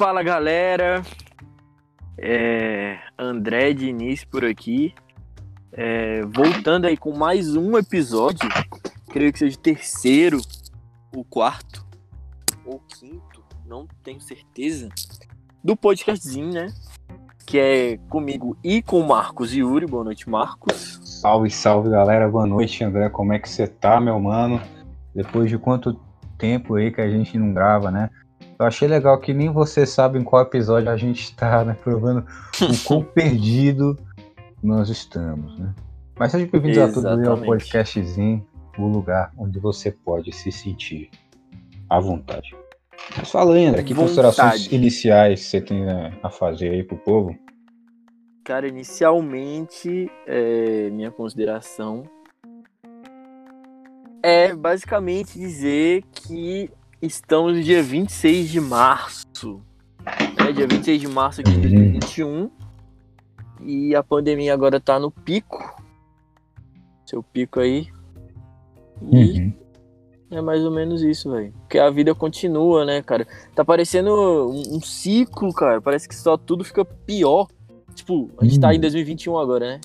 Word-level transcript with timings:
Fala 0.00 0.22
galera, 0.22 1.02
é, 2.16 2.96
André 3.18 3.74
Diniz 3.74 4.24
por 4.24 4.46
aqui, 4.46 4.94
é, 5.74 6.22
voltando 6.22 6.86
aí 6.86 6.96
com 6.96 7.14
mais 7.14 7.54
um 7.54 7.76
episódio, 7.76 8.48
creio 9.10 9.30
que 9.30 9.40
seja 9.40 9.58
o 9.58 9.60
terceiro, 9.60 10.40
o 11.14 11.22
quarto 11.22 11.86
ou 12.64 12.80
quinto, 12.88 13.44
não 13.66 13.86
tenho 14.02 14.22
certeza, 14.22 14.88
do 15.62 15.76
podcastzinho, 15.76 16.50
né? 16.50 16.72
Que 17.44 17.58
é 17.58 17.98
comigo 18.08 18.56
e 18.64 18.80
com 18.80 19.00
o 19.00 19.06
Marcos 19.06 19.54
Yuri. 19.54 19.84
Boa 19.84 20.04
noite, 20.04 20.30
Marcos. 20.30 20.98
Salve, 21.04 21.50
salve 21.50 21.90
galera, 21.90 22.26
boa 22.26 22.46
noite 22.46 22.82
André, 22.82 23.10
como 23.10 23.34
é 23.34 23.38
que 23.38 23.50
você 23.50 23.66
tá, 23.66 24.00
meu 24.00 24.18
mano? 24.18 24.62
Depois 25.14 25.50
de 25.50 25.58
quanto 25.58 26.00
tempo 26.38 26.76
aí 26.76 26.90
que 26.90 27.02
a 27.02 27.10
gente 27.10 27.36
não 27.36 27.52
grava, 27.52 27.90
né? 27.90 28.08
Eu 28.60 28.66
achei 28.66 28.86
legal 28.86 29.18
que 29.18 29.32
nem 29.32 29.48
você 29.48 29.86
sabe 29.86 30.18
em 30.18 30.22
qual 30.22 30.42
episódio 30.42 30.90
a 30.90 30.96
gente 30.98 31.34
tá, 31.34 31.64
né? 31.64 31.74
Provando 31.82 32.26
o 32.60 32.84
quão 32.86 33.02
perdido 33.02 33.98
nós 34.62 34.90
estamos, 34.90 35.58
né? 35.58 35.74
Mas 36.18 36.30
seja 36.32 36.46
bem-vindos 36.46 36.76
a 36.76 36.92
todos 36.92 37.06
aí 37.06 37.26
ao 37.26 37.38
podcastzinho, 37.38 38.46
o 38.78 38.86
lugar 38.86 39.32
onde 39.38 39.58
você 39.58 39.90
pode 39.90 40.30
se 40.32 40.52
sentir 40.52 41.08
à 41.88 41.98
vontade. 41.98 42.54
Mas 43.16 43.30
fala 43.30 43.54
aí, 43.54 43.64
André, 43.64 43.82
que 43.82 43.94
considerações 43.94 44.70
iniciais 44.70 45.40
você 45.40 45.62
tem 45.62 45.86
a 46.22 46.28
fazer 46.28 46.68
aí 46.68 46.84
pro 46.84 46.98
povo? 46.98 47.34
Cara, 48.44 48.68
inicialmente, 48.68 50.10
é, 50.26 50.90
minha 50.90 51.10
consideração 51.10 52.02
é 54.22 54.54
basicamente 54.54 55.38
dizer 55.38 56.04
que 56.12 56.70
estamos 57.02 57.54
no 57.54 57.62
dia 57.62 57.82
26 57.82 58.50
de 58.50 58.60
março. 58.60 59.62
Né? 60.38 60.52
Dia 60.52 60.66
26 60.66 61.00
de 61.00 61.08
março 61.08 61.42
de 61.42 61.52
2021. 61.52 62.28
Uhum. 62.28 62.50
E 63.62 63.94
a 63.94 64.02
pandemia 64.02 64.52
agora 64.52 64.80
tá 64.80 64.98
no 64.98 65.10
pico. 65.10 65.82
Seu 67.06 67.22
pico 67.22 67.60
aí. 67.60 67.88
E 69.10 69.40
uhum. 69.40 69.52
é 70.30 70.40
mais 70.40 70.62
ou 70.62 70.70
menos 70.70 71.02
isso, 71.02 71.30
velho. 71.30 71.52
Porque 71.60 71.78
a 71.78 71.90
vida 71.90 72.14
continua, 72.14 72.84
né, 72.84 73.02
cara? 73.02 73.26
Tá 73.54 73.64
parecendo 73.64 74.12
um, 74.50 74.76
um, 74.76 74.80
ciclo, 74.80 75.52
cara. 75.52 75.80
Parece 75.80 76.08
que 76.08 76.14
só 76.14 76.36
tudo 76.36 76.64
fica 76.64 76.84
pior. 76.84 77.48
Tipo, 77.94 78.30
a 78.38 78.44
gente 78.44 78.54
uhum. 78.54 78.60
tá 78.60 78.74
em 78.74 78.80
2021 78.80 79.38
agora, 79.38 79.66
né? 79.66 79.80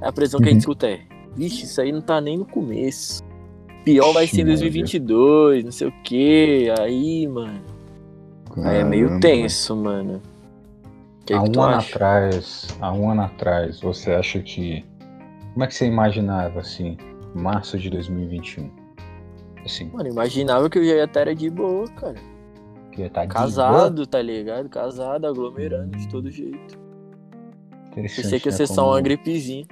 É 0.00 0.08
a 0.08 0.12
pressão 0.12 0.40
que 0.40 0.46
a 0.46 0.52
gente 0.52 0.66
uhum. 0.66 0.72
escuta 0.72 0.88
é. 0.88 1.00
Vixe, 1.36 1.64
isso 1.64 1.80
aí 1.80 1.92
não 1.92 2.00
tá 2.00 2.20
nem 2.20 2.38
no 2.38 2.44
começo. 2.44 3.22
Pior 3.84 4.12
vai 4.12 4.26
ser 4.26 4.40
em 4.40 4.46
2022, 4.46 5.64
não 5.64 5.72
sei 5.72 5.88
o 5.88 5.92
que. 6.02 6.72
Aí, 6.80 7.26
mano. 7.28 7.60
Caramba. 8.54 8.70
Aí 8.70 8.80
é 8.80 8.84
meio 8.84 9.20
tenso, 9.20 9.76
mano. 9.76 10.22
Que 11.26 11.34
há 11.34 11.42
que 11.42 11.58
um 11.58 11.62
ano 11.62 11.76
acha? 11.76 11.94
atrás, 11.94 12.68
há 12.80 12.92
um 12.92 13.10
ano 13.10 13.22
atrás, 13.22 13.80
você 13.80 14.12
acha 14.12 14.40
que. 14.40 14.84
Como 15.52 15.64
é 15.64 15.66
que 15.66 15.74
você 15.74 15.86
imaginava, 15.86 16.60
assim, 16.60 16.96
março 17.34 17.78
de 17.78 17.90
2021? 17.90 18.70
Assim. 19.64 19.90
Mano, 19.92 20.08
imaginava 20.08 20.68
que 20.68 20.78
eu 20.78 20.84
já 20.84 20.94
ia 20.94 21.04
estar 21.04 21.32
de 21.34 21.50
boa, 21.50 21.86
cara. 21.88 22.16
Que 22.92 23.02
ia 23.02 23.06
estar 23.06 23.26
Casado, 23.26 23.94
boa? 23.94 24.06
tá 24.06 24.20
ligado? 24.20 24.68
Casado, 24.68 25.26
aglomerando 25.26 25.96
de 25.96 26.08
todo 26.08 26.30
jeito. 26.30 26.78
Pensei 27.94 28.40
que 28.40 28.48
ia 28.48 28.52
ser 28.52 28.66
só 28.66 28.90
uma 28.90 29.00
gripezinha. 29.00 29.66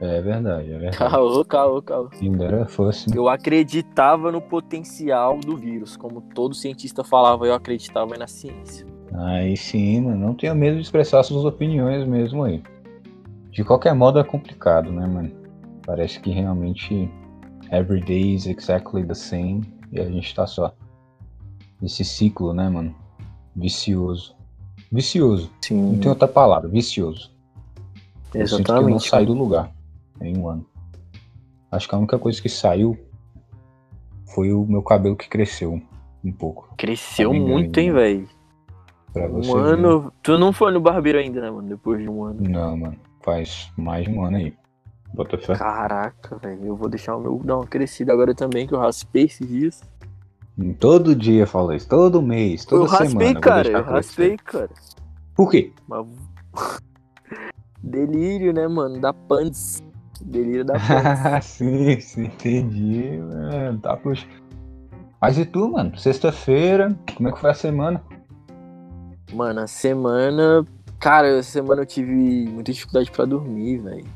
É 0.00 0.20
verdade, 0.20 0.72
é 0.72 0.78
verdade. 0.78 0.96
Caô, 0.96 1.44
caô, 1.44 1.82
caô. 1.82 2.08
Ainda 2.20 2.66
fosse. 2.66 3.14
Eu 3.14 3.28
acreditava 3.28 4.30
no 4.30 4.40
potencial 4.40 5.38
do 5.38 5.56
vírus. 5.56 5.96
Como 5.96 6.20
todo 6.20 6.54
cientista 6.54 7.02
falava, 7.02 7.46
eu 7.46 7.54
acreditava 7.54 8.16
na 8.16 8.28
ciência. 8.28 8.86
Aí 9.12 9.56
sim, 9.56 10.02
mano. 10.02 10.26
Não 10.26 10.34
tenha 10.34 10.54
medo 10.54 10.76
de 10.76 10.82
expressar 10.82 11.24
suas 11.24 11.44
opiniões 11.44 12.06
mesmo 12.06 12.44
aí. 12.44 12.62
De 13.50 13.64
qualquer 13.64 13.92
modo 13.92 14.20
é 14.20 14.24
complicado, 14.24 14.92
né, 14.92 15.04
mano? 15.04 15.32
Parece 15.84 16.20
que 16.20 16.30
realmente 16.30 17.10
every 17.72 18.00
day 18.00 18.34
is 18.34 18.46
exactly 18.46 19.04
the 19.04 19.14
same. 19.14 19.62
E 19.90 19.98
a 19.98 20.04
gente 20.04 20.32
tá 20.32 20.46
só 20.46 20.72
nesse 21.82 22.04
ciclo, 22.04 22.54
né, 22.54 22.68
mano? 22.68 22.94
Vicioso. 23.56 24.36
Vicioso. 24.92 25.50
Sim. 25.60 25.94
Não 25.94 25.98
tem 25.98 26.08
outra 26.08 26.28
palavra, 26.28 26.68
vicioso. 26.68 27.32
Exatamente. 28.32 28.40
Eu 28.40 28.46
sinto 28.48 28.66
que 28.66 28.78
eu 28.78 28.88
não 28.88 29.00
saí 29.00 29.26
do 29.26 29.32
lugar 29.32 29.76
em 30.20 30.36
um 30.36 30.48
ano. 30.48 30.66
Acho 31.70 31.88
que 31.88 31.94
a 31.94 31.98
única 31.98 32.18
coisa 32.18 32.40
que 32.40 32.48
saiu 32.48 32.98
foi 34.34 34.52
o 34.52 34.64
meu 34.64 34.82
cabelo 34.82 35.16
que 35.16 35.28
cresceu 35.28 35.80
um 36.24 36.32
pouco. 36.32 36.74
Cresceu 36.76 37.32
muito, 37.32 37.78
hein, 37.78 37.92
velho? 37.92 38.28
Um 39.14 39.56
ano. 39.56 40.00
Ver. 40.00 40.10
Tu 40.22 40.38
não 40.38 40.52
foi 40.52 40.72
no 40.72 40.80
barbeiro 40.80 41.18
ainda, 41.18 41.40
né, 41.40 41.50
mano? 41.50 41.68
Depois 41.68 42.00
de 42.00 42.08
um 42.08 42.24
ano. 42.24 42.40
Não, 42.40 42.76
mano. 42.76 42.96
Faz 43.22 43.70
mais 43.76 44.06
de 44.06 44.12
um 44.12 44.24
ano 44.24 44.36
aí. 44.36 44.54
Bota 45.14 45.38
fé. 45.38 45.54
Caraca, 45.56 46.36
velho. 46.36 46.66
Eu 46.66 46.76
vou 46.76 46.88
deixar 46.88 47.16
o 47.16 47.20
meu 47.20 47.40
dar 47.44 47.56
uma 47.56 47.66
crescida 47.66 48.12
agora 48.12 48.34
também, 48.34 48.66
que 48.66 48.74
eu 48.74 48.78
raspei 48.78 49.24
esses 49.24 49.46
dias. 49.46 49.82
Todo 50.80 51.14
dia 51.14 51.46
falo 51.46 51.72
isso, 51.72 51.88
todo 51.88 52.20
mês, 52.20 52.64
toda 52.64 52.82
eu 52.82 52.88
raspei, 52.88 53.08
semana. 53.10 53.40
Cara, 53.40 53.68
eu 53.68 53.84
raspei, 53.84 54.36
cara. 54.36 54.70
Por 55.34 55.50
quê? 55.50 55.72
Delírio, 57.80 58.52
né, 58.52 58.66
mano? 58.66 59.00
Da 59.00 59.12
pants. 59.12 59.84
Delírio 60.24 60.64
da 60.64 60.74
pants. 60.78 61.46
sim, 61.58 62.00
sim, 62.00 62.24
entendi, 62.24 63.18
mano. 63.18 63.78
Tá, 63.78 63.96
puxa. 63.96 64.26
Mas 65.20 65.38
e 65.38 65.44
tu, 65.44 65.72
mano? 65.72 65.96
Sexta-feira, 65.98 66.96
como 67.16 67.28
é 67.28 67.32
que 67.32 67.40
foi 67.40 67.50
a 67.50 67.54
semana? 67.54 68.02
Mano, 69.32 69.60
a 69.60 69.66
semana. 69.66 70.64
Cara, 71.00 71.28
essa 71.28 71.50
semana 71.50 71.82
eu 71.82 71.86
tive 71.86 72.12
muita 72.48 72.72
dificuldade 72.72 73.10
pra 73.10 73.24
dormir, 73.24 73.78
velho. 73.78 74.06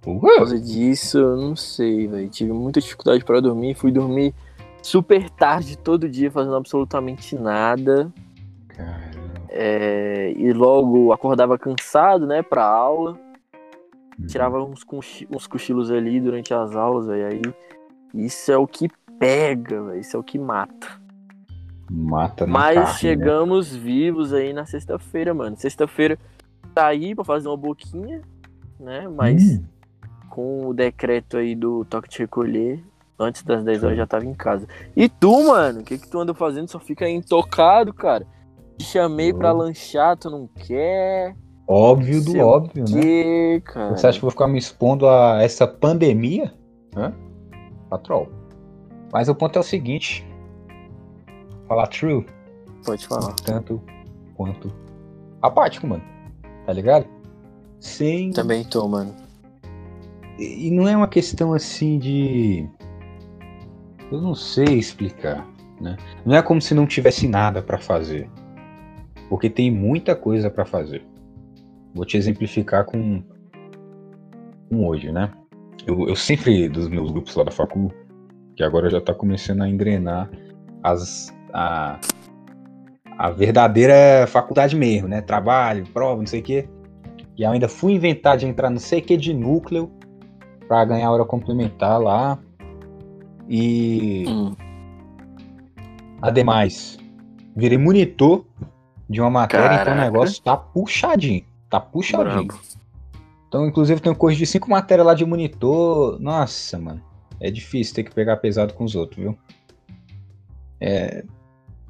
Por 0.00 0.20
causa 0.36 0.58
disso, 0.60 1.18
eu 1.18 1.36
não 1.36 1.56
sei, 1.56 2.06
velho. 2.06 2.28
Tive 2.28 2.52
muita 2.52 2.80
dificuldade 2.80 3.24
para 3.24 3.40
dormir. 3.40 3.74
Fui 3.74 3.90
dormir 3.90 4.34
super 4.82 5.28
tarde 5.30 5.76
todo 5.76 6.08
dia, 6.08 6.30
fazendo 6.30 6.54
absolutamente 6.54 7.36
nada. 7.36 8.12
É, 9.48 10.32
e 10.36 10.52
logo 10.52 11.12
acordava 11.12 11.58
cansado, 11.58 12.26
né, 12.26 12.42
pra 12.42 12.64
aula. 12.64 13.18
Uhum. 14.18 14.26
Tirava 14.26 14.62
uns, 14.62 14.84
uns 15.30 15.46
cochilos 15.46 15.90
ali 15.90 16.20
durante 16.20 16.54
as 16.54 16.74
aulas, 16.74 17.06
véio, 17.06 17.26
aí 17.26 17.42
isso 18.14 18.50
é 18.50 18.56
o 18.56 18.66
que 18.66 18.88
pega, 19.18 19.82
véio, 19.82 20.00
isso 20.00 20.16
é 20.16 20.20
o 20.20 20.22
que 20.22 20.38
mata. 20.38 20.88
Mata 21.90 22.46
Mas 22.46 22.74
carne, 22.74 22.90
né? 22.90 22.98
chegamos 22.98 23.72
né? 23.72 23.78
vivos 23.78 24.32
aí 24.32 24.52
na 24.52 24.66
sexta-feira, 24.66 25.32
mano. 25.32 25.56
Sexta-feira 25.56 26.18
saí 26.76 27.14
pra 27.14 27.24
fazer 27.24 27.48
uma 27.48 27.56
boquinha, 27.56 28.22
né? 28.78 29.08
Mas 29.08 29.42
hum. 29.42 29.64
com 30.28 30.66
o 30.68 30.74
decreto 30.74 31.36
aí 31.36 31.54
do 31.54 31.84
toque 31.84 32.08
de 32.08 32.18
recolher, 32.18 32.82
antes 33.18 33.42
das 33.42 33.62
10 33.62 33.84
horas 33.84 33.96
já 33.96 34.06
tava 34.06 34.24
em 34.24 34.34
casa. 34.34 34.66
E 34.96 35.08
tu, 35.08 35.48
mano, 35.48 35.80
o 35.80 35.84
que 35.84 35.98
que 35.98 36.08
tu 36.08 36.18
anda 36.18 36.34
fazendo? 36.34 36.68
Só 36.68 36.80
fica 36.80 37.04
aí 37.04 37.12
intocado, 37.12 37.92
cara. 37.92 38.26
Te 38.76 38.84
chamei 38.84 39.32
pra 39.32 39.52
lanchar, 39.52 40.16
tu 40.16 40.28
não 40.28 40.46
quer. 40.46 41.34
Óbvio 41.66 42.22
do 42.22 42.38
óbvio, 42.38 42.84
né? 42.88 43.60
Cara? 43.60 43.96
Você 43.96 44.06
acha 44.06 44.18
que 44.18 44.24
eu 44.24 44.28
vou 44.28 44.30
ficar 44.30 44.46
me 44.46 44.58
expondo 44.58 45.08
a 45.08 45.42
essa 45.42 45.66
pandemia? 45.66 46.52
Hã? 46.96 47.12
Patrol. 47.90 48.28
Mas 49.12 49.28
o 49.28 49.34
ponto 49.34 49.56
é 49.56 49.60
o 49.60 49.64
seguinte. 49.64 50.26
Falar 51.66 51.88
true. 51.88 52.24
Pode 52.84 53.06
falar. 53.06 53.34
Tanto 53.44 53.82
quanto 54.36 54.72
apático, 55.42 55.86
mano. 55.86 56.04
Tá 56.64 56.72
ligado? 56.72 57.06
Sem. 57.80 58.30
Também 58.30 58.64
tô, 58.64 58.86
mano. 58.86 59.14
E 60.38 60.70
não 60.70 60.86
é 60.86 60.96
uma 60.96 61.08
questão 61.08 61.52
assim 61.52 61.98
de. 61.98 62.68
Eu 64.12 64.20
não 64.20 64.34
sei 64.34 64.78
explicar, 64.78 65.46
né? 65.80 65.96
Não 66.24 66.36
é 66.36 66.42
como 66.42 66.60
se 66.60 66.74
não 66.74 66.86
tivesse 66.86 67.26
nada 67.26 67.60
para 67.60 67.78
fazer 67.78 68.30
porque 69.28 69.50
tem 69.50 69.70
muita 69.70 70.14
coisa 70.14 70.50
para 70.50 70.64
fazer. 70.64 71.04
Vou 71.96 72.04
te 72.04 72.18
exemplificar 72.18 72.84
com, 72.84 73.22
com 74.68 74.86
hoje, 74.86 75.10
né? 75.10 75.32
Eu, 75.86 76.06
eu, 76.08 76.14
sempre, 76.14 76.68
dos 76.68 76.88
meus 76.88 77.10
grupos 77.10 77.34
lá 77.34 77.42
da 77.42 77.50
facul, 77.50 77.90
que 78.54 78.62
agora 78.62 78.90
já 78.90 79.00
tá 79.00 79.14
começando 79.14 79.62
a 79.62 79.68
engrenar 79.68 80.30
as, 80.82 81.34
a, 81.54 81.98
a 83.16 83.30
verdadeira 83.30 84.26
faculdade 84.26 84.76
mesmo, 84.76 85.08
né? 85.08 85.22
Trabalho, 85.22 85.86
prova, 85.92 86.20
não 86.20 86.26
sei 86.26 86.40
o 86.40 86.42
quê. 86.42 86.68
E 87.34 87.42
eu 87.42 87.50
ainda 87.50 87.68
fui 87.68 87.94
inventar 87.94 88.36
de 88.36 88.46
entrar 88.46 88.68
no 88.68 88.78
sei 88.78 89.00
que 89.00 89.16
de 89.16 89.32
núcleo 89.32 89.90
para 90.68 90.84
ganhar 90.84 91.10
hora 91.10 91.24
complementar 91.24 91.98
lá. 91.98 92.38
E. 93.48 94.26
Hum. 94.28 94.54
Ademais, 96.20 96.98
virei 97.54 97.78
monitor 97.78 98.44
de 99.08 99.20
uma 99.20 99.30
matéria, 99.30 99.68
Caraca. 99.68 99.90
então 99.90 99.94
o 99.94 100.04
negócio 100.04 100.42
tá 100.42 100.56
puxadinho. 100.56 101.44
Tá 101.68 101.80
puxadinho. 101.80 102.48
Então, 103.48 103.66
inclusive, 103.66 104.00
tem 104.00 104.12
um 104.12 104.14
curso 104.14 104.36
de 104.38 104.46
cinco 104.46 104.68
matérias 104.70 105.06
lá 105.06 105.14
de 105.14 105.24
monitor. 105.24 106.18
Nossa, 106.20 106.78
mano. 106.78 107.02
É 107.40 107.50
difícil 107.50 107.94
ter 107.94 108.04
que 108.04 108.14
pegar 108.14 108.36
pesado 108.38 108.74
com 108.74 108.84
os 108.84 108.94
outros, 108.94 109.18
viu? 109.18 109.38
É. 110.80 111.24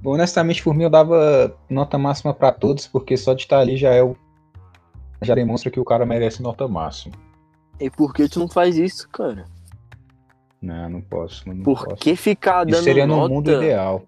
honestamente, 0.04 0.62
por 0.62 0.74
mim, 0.74 0.84
eu 0.84 0.90
dava 0.90 1.56
nota 1.68 1.98
máxima 1.98 2.32
pra 2.32 2.52
todos, 2.52 2.86
porque 2.86 3.16
só 3.16 3.34
de 3.34 3.42
estar 3.42 3.58
ali 3.58 3.76
já 3.76 3.90
é 3.92 4.02
o. 4.02 4.16
Já 5.22 5.34
demonstra 5.34 5.70
que 5.70 5.80
o 5.80 5.84
cara 5.84 6.04
merece 6.04 6.42
nota 6.42 6.68
máxima. 6.68 7.14
E 7.80 7.90
por 7.90 8.12
que 8.12 8.28
tu 8.28 8.38
não 8.38 8.48
faz 8.48 8.76
isso, 8.76 9.08
cara? 9.08 9.44
Não, 10.60 10.88
não 10.88 11.00
posso. 11.00 11.48
Não 11.48 11.62
Por 11.62 11.84
posso. 11.84 11.96
que 11.96 12.16
ficar 12.16 12.64
dando 12.64 12.74
Isso 12.74 12.84
seria 12.84 13.06
nota? 13.06 13.28
no 13.28 13.34
mundo 13.34 13.50
ideal. 13.52 14.02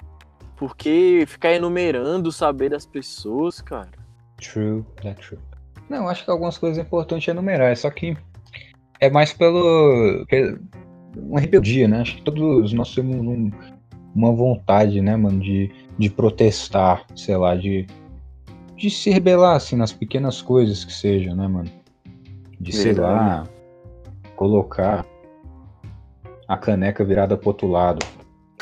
Por 0.56 0.76
que 0.76 1.24
ficar 1.26 1.52
enumerando 1.52 2.30
o 2.30 2.32
saber 2.32 2.70
das 2.70 2.84
pessoas, 2.86 3.60
cara? 3.60 3.90
True, 4.40 4.84
that's 5.02 5.26
true. 5.26 5.38
Não, 5.88 6.08
acho 6.08 6.24
que 6.24 6.30
algumas 6.30 6.58
coisas 6.58 6.78
é 6.78 6.82
importante 6.82 7.30
enumerar, 7.30 7.76
só 7.76 7.90
que 7.90 8.16
é 9.00 9.08
mais 9.10 9.32
pelo. 9.32 10.24
pelo 10.26 10.58
uma 11.16 11.40
rebeldia, 11.40 11.88
né? 11.88 12.00
Acho 12.02 12.16
que 12.16 12.22
todos 12.22 12.72
nós 12.72 12.94
temos 12.94 13.16
um- 13.16 13.50
uma 14.14 14.32
vontade, 14.32 15.00
né, 15.00 15.16
mano, 15.16 15.40
de, 15.40 15.70
de 15.98 16.10
protestar, 16.10 17.04
sei 17.16 17.36
lá, 17.36 17.56
de, 17.56 17.86
de 18.76 18.90
se 18.90 19.10
rebelar, 19.10 19.56
assim, 19.56 19.74
nas 19.76 19.92
pequenas 19.92 20.42
coisas 20.42 20.84
que 20.84 20.92
sejam, 20.92 21.34
né, 21.34 21.48
mano? 21.48 21.70
De, 22.60 22.72
sei 22.72 22.92
lá, 22.92 23.44
colocar 24.36 25.04
a 26.46 26.56
caneca 26.56 27.04
virada 27.04 27.36
pro 27.36 27.48
outro 27.48 27.68
lado. 27.68 28.04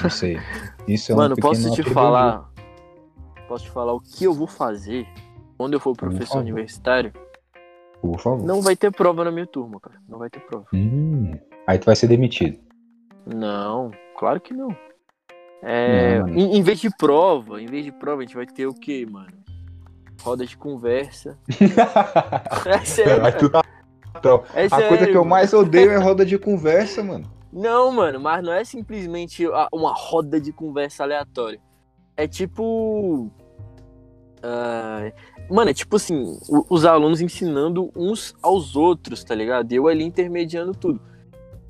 Não 0.02 0.10
sei. 0.10 0.38
Isso 0.86 1.12
é 1.12 1.14
uma 1.14 1.22
Mano, 1.24 1.36
posso 1.36 1.70
te 1.74 1.82
falar. 1.82 2.50
Posso 3.48 3.64
te 3.64 3.70
falar 3.70 3.92
o 3.92 4.00
que 4.00 4.24
eu 4.24 4.32
vou 4.34 4.46
fazer 4.46 5.06
quando 5.56 5.74
eu 5.74 5.80
for 5.80 5.96
professor 5.96 6.38
universitário? 6.38 7.12
Por 8.00 8.18
favor. 8.20 8.44
Não 8.46 8.60
vai 8.62 8.76
ter 8.76 8.90
prova 8.92 9.24
na 9.24 9.30
minha 9.30 9.46
turma, 9.46 9.80
cara. 9.80 9.96
Não 10.08 10.18
vai 10.18 10.28
ter 10.30 10.40
prova. 10.40 10.66
Hum, 10.72 11.32
aí 11.66 11.78
tu 11.78 11.86
vai 11.86 11.96
ser 11.96 12.06
demitido. 12.08 12.58
Não, 13.26 13.90
claro 14.16 14.40
que 14.40 14.54
não. 14.54 14.68
É, 15.62 16.20
Não, 16.20 16.28
em, 16.28 16.58
em 16.58 16.62
vez 16.62 16.78
de 16.78 16.90
prova, 16.96 17.60
em 17.60 17.66
vez 17.66 17.84
de 17.84 17.90
prova, 17.90 18.20
a 18.22 18.24
gente 18.24 18.36
vai 18.36 18.46
ter 18.46 18.66
o 18.66 18.74
quê, 18.74 19.06
mano? 19.10 19.32
Roda 20.22 20.46
de 20.46 20.56
conversa. 20.56 21.38
É 22.66 22.84
sério, 22.84 23.24
Aí 23.24 23.32
tu 23.32 23.48
tá- 23.50 23.62
é 24.54 24.66
A 24.66 24.68
sério, 24.70 24.88
coisa 24.88 25.06
que 25.06 25.16
eu 25.16 25.24
mais 25.24 25.52
odeio 25.52 25.90
é 25.90 25.96
roda 25.96 26.24
de 26.24 26.38
conversa, 26.38 27.02
mano. 27.02 27.24
Não, 27.52 27.90
mano, 27.90 28.20
mas 28.20 28.44
não 28.44 28.52
é 28.52 28.64
simplesmente 28.64 29.44
uma 29.72 29.94
roda 29.94 30.40
de 30.40 30.52
conversa 30.52 31.02
aleatória. 31.04 31.60
É 32.16 32.26
tipo. 32.26 33.30
ah, 34.42 35.10
mano, 35.50 35.70
é 35.70 35.74
tipo 35.74 35.96
assim, 35.96 36.38
os 36.68 36.84
alunos 36.84 37.20
ensinando 37.20 37.90
uns 37.96 38.34
aos 38.42 38.76
outros, 38.76 39.22
tá 39.24 39.34
ligado? 39.34 39.72
Eu 39.72 39.88
ali 39.88 40.04
intermediando 40.04 40.72
tudo. 40.72 41.00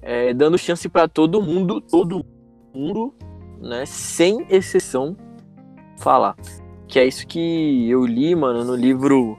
É, 0.02 0.32
dando 0.32 0.56
chance 0.56 0.88
pra 0.88 1.08
todo 1.08 1.42
mundo, 1.42 1.80
todo 1.80 2.24
mundo, 2.74 3.14
né, 3.60 3.84
sem 3.86 4.46
exceção, 4.48 5.16
falar. 5.98 6.36
Que 6.86 7.00
é 7.00 7.06
isso 7.06 7.26
que 7.26 7.90
eu 7.90 8.06
li, 8.06 8.34
mano, 8.34 8.64
no 8.64 8.76
livro 8.76 9.36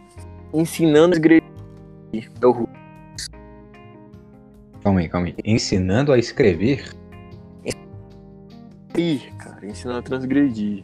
Ensinando 0.53 1.15
a 1.15 1.17
Escrever. 1.17 1.43
Calma 4.83 4.99
aí, 4.99 5.09
calma 5.09 5.27
aí. 5.27 5.35
Ensinando 5.43 6.11
a 6.11 6.17
escrever? 6.17 6.93
Ih, 8.97 9.19
cara, 9.37 9.65
ensinando 9.65 9.99
a 9.99 10.01
transgredir. 10.01 10.83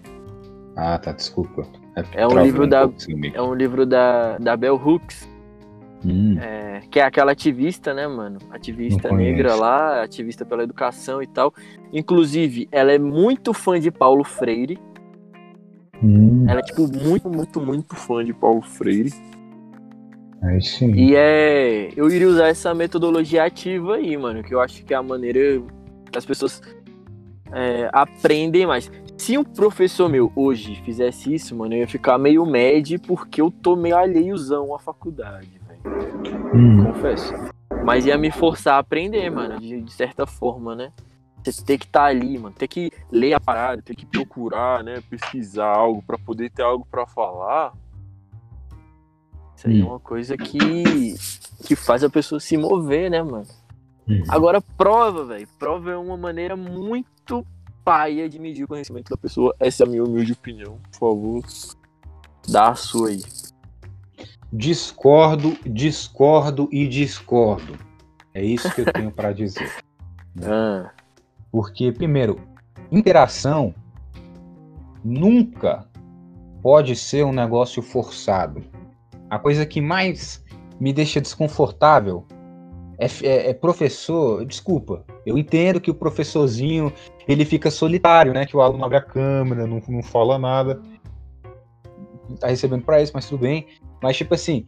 Ah, 0.75 0.97
tá, 0.99 1.11
desculpa. 1.11 1.67
É 2.13 2.25
um 2.25 2.29
travou 2.29 2.43
livro 2.43 2.67
da- 2.67 2.81
pouco 2.81 2.95
assim. 2.97 3.31
É 3.33 3.41
um 3.41 3.53
livro 3.53 3.85
da, 3.85 4.37
da 4.37 4.57
Bell 4.57 4.75
Hooks, 4.75 5.31
Hum, 6.05 6.37
é, 6.37 6.81
que 6.91 6.99
é 6.99 7.03
aquela 7.03 7.31
ativista, 7.31 7.93
né, 7.93 8.05
mano? 8.07 8.37
Ativista 8.51 9.09
negra 9.15 9.55
lá, 9.55 10.03
ativista 10.03 10.43
pela 10.45 10.63
educação 10.63 11.23
e 11.23 11.27
tal. 11.27 11.53
Inclusive, 11.93 12.67
ela 12.73 12.91
é 12.91 12.99
muito 12.99 13.53
fã 13.53 13.79
de 13.79 13.89
Paulo 13.89 14.23
Freire. 14.25 14.77
hum, 16.03 16.45
Ela 16.49 16.59
é, 16.59 16.63
tipo, 16.63 16.81
muito, 16.91 17.29
muito, 17.29 17.61
muito 17.61 17.95
fã 17.95 18.21
de 18.23 18.33
Paulo 18.33 18.61
Freire. 18.61 19.13
aí 20.41 20.61
sim. 20.61 20.91
E 20.93 21.15
é. 21.15 21.89
Eu 21.95 22.09
iria 22.09 22.27
usar 22.27 22.47
essa 22.47 22.73
metodologia 22.73 23.45
ativa 23.45 23.95
aí, 23.95 24.17
mano, 24.17 24.43
que 24.43 24.53
eu 24.53 24.59
acho 24.59 24.83
que 24.83 24.93
é 24.93 24.97
a 24.97 25.03
maneira 25.03 25.39
que 26.11 26.17
as 26.17 26.25
pessoas 26.25 26.61
é, 27.53 27.89
aprendem 27.93 28.65
mais. 28.67 28.91
Se 29.17 29.37
um 29.37 29.43
professor 29.43 30.09
meu 30.09 30.31
hoje 30.35 30.75
fizesse 30.83 31.33
isso, 31.33 31.55
mano, 31.55 31.73
eu 31.73 31.79
ia 31.79 31.87
ficar 31.87 32.17
meio 32.17 32.45
mad 32.45 32.97
porque 33.07 33.41
eu 33.41 33.49
tô 33.49 33.75
meio 33.75 33.95
alheiozão 33.97 34.75
à 34.75 34.79
faculdade, 34.79 35.59
velho. 35.67 35.81
Hum, 36.53 36.83
Confesso. 36.85 37.33
Mas 37.85 38.05
ia 38.05 38.17
me 38.17 38.31
forçar 38.31 38.75
a 38.75 38.79
aprender, 38.79 39.29
mano, 39.29 39.59
de, 39.59 39.81
de 39.81 39.91
certa 39.93 40.25
forma, 40.25 40.75
né? 40.75 40.91
Você 41.43 41.63
ter 41.63 41.77
que 41.77 41.85
estar 41.85 42.05
ali, 42.05 42.37
mano, 42.37 42.55
ter 42.57 42.67
que 42.67 42.89
ler 43.11 43.33
a 43.33 43.39
parada, 43.39 43.81
ter 43.81 43.95
que 43.95 44.05
procurar, 44.05 44.83
né? 44.83 45.01
Pesquisar 45.09 45.67
algo 45.75 46.01
pra 46.05 46.17
poder 46.17 46.49
ter 46.49 46.63
algo 46.63 46.85
pra 46.89 47.05
falar. 47.05 47.73
Isso 49.55 49.67
aí 49.67 49.79
é 49.79 49.83
Hum. 49.83 49.87
uma 49.89 49.99
coisa 49.99 50.37
que, 50.37 51.15
que 51.65 51.75
faz 51.75 52.03
a 52.03 52.09
pessoa 52.09 52.39
se 52.39 52.57
mover, 52.57 53.09
né, 53.11 53.21
mano? 53.21 53.45
hum. 54.07 54.21
Agora, 54.29 54.61
prova, 54.77 55.25
velho. 55.25 55.47
Prova 55.59 55.91
é 55.91 55.97
uma 55.97 56.15
maneira 56.17 56.55
muito 56.55 57.45
paia 57.83 58.29
de 58.29 58.39
medir 58.39 58.63
o 58.63 58.67
conhecimento 58.67 59.09
da 59.09 59.17
pessoa. 59.17 59.55
Essa 59.59 59.83
é 59.83 59.87
a 59.87 59.89
minha 59.89 60.03
humilde 60.03 60.33
opinião. 60.33 60.79
Por 60.91 60.99
favor, 60.99 61.43
dá 62.47 62.69
a 62.69 62.75
sua 62.75 63.09
aí. 63.09 63.21
Discordo, 64.51 65.57
discordo 65.65 66.69
e 66.71 66.87
discordo. 66.87 67.77
É 68.33 68.43
isso 68.43 68.73
que 68.73 68.81
eu 68.81 68.91
tenho 68.91 69.11
pra 69.11 69.31
dizer. 69.31 69.71
Ah, 70.43 70.89
Porque, 71.51 71.91
primeiro, 71.91 72.41
interação 72.91 73.71
nunca 75.03 75.87
pode 76.59 76.95
ser 76.95 77.23
um 77.23 77.31
negócio 77.31 77.83
forçado. 77.83 78.63
A 79.29 79.37
coisa 79.37 79.63
que 79.63 79.79
mais 79.79 80.43
me 80.79 80.91
deixa 80.91 81.21
desconfortável 81.21 82.25
é, 83.03 83.27
é- 83.27 83.49
é 83.49 83.53
professor. 83.53 84.45
Desculpa, 84.45 85.05
eu 85.25 85.37
entendo 85.37 85.81
que 85.81 85.91
o 85.91 85.95
professorzinho 85.95 86.91
ele 87.27 87.45
fica 87.45 87.69
solitário, 87.71 88.33
né? 88.33 88.45
Que 88.45 88.55
o 88.55 88.61
aluno 88.61 88.83
abre 88.85 88.97
a 88.97 89.01
câmera, 89.01 89.67
não, 89.67 89.81
não 89.87 90.03
fala 90.03 90.37
nada. 90.37 90.81
Tá 92.39 92.47
recebendo 92.47 92.83
pra 92.83 93.01
isso, 93.01 93.11
mas 93.13 93.27
tudo 93.27 93.41
bem. 93.41 93.67
Mas, 94.01 94.17
tipo 94.17 94.33
assim, 94.33 94.65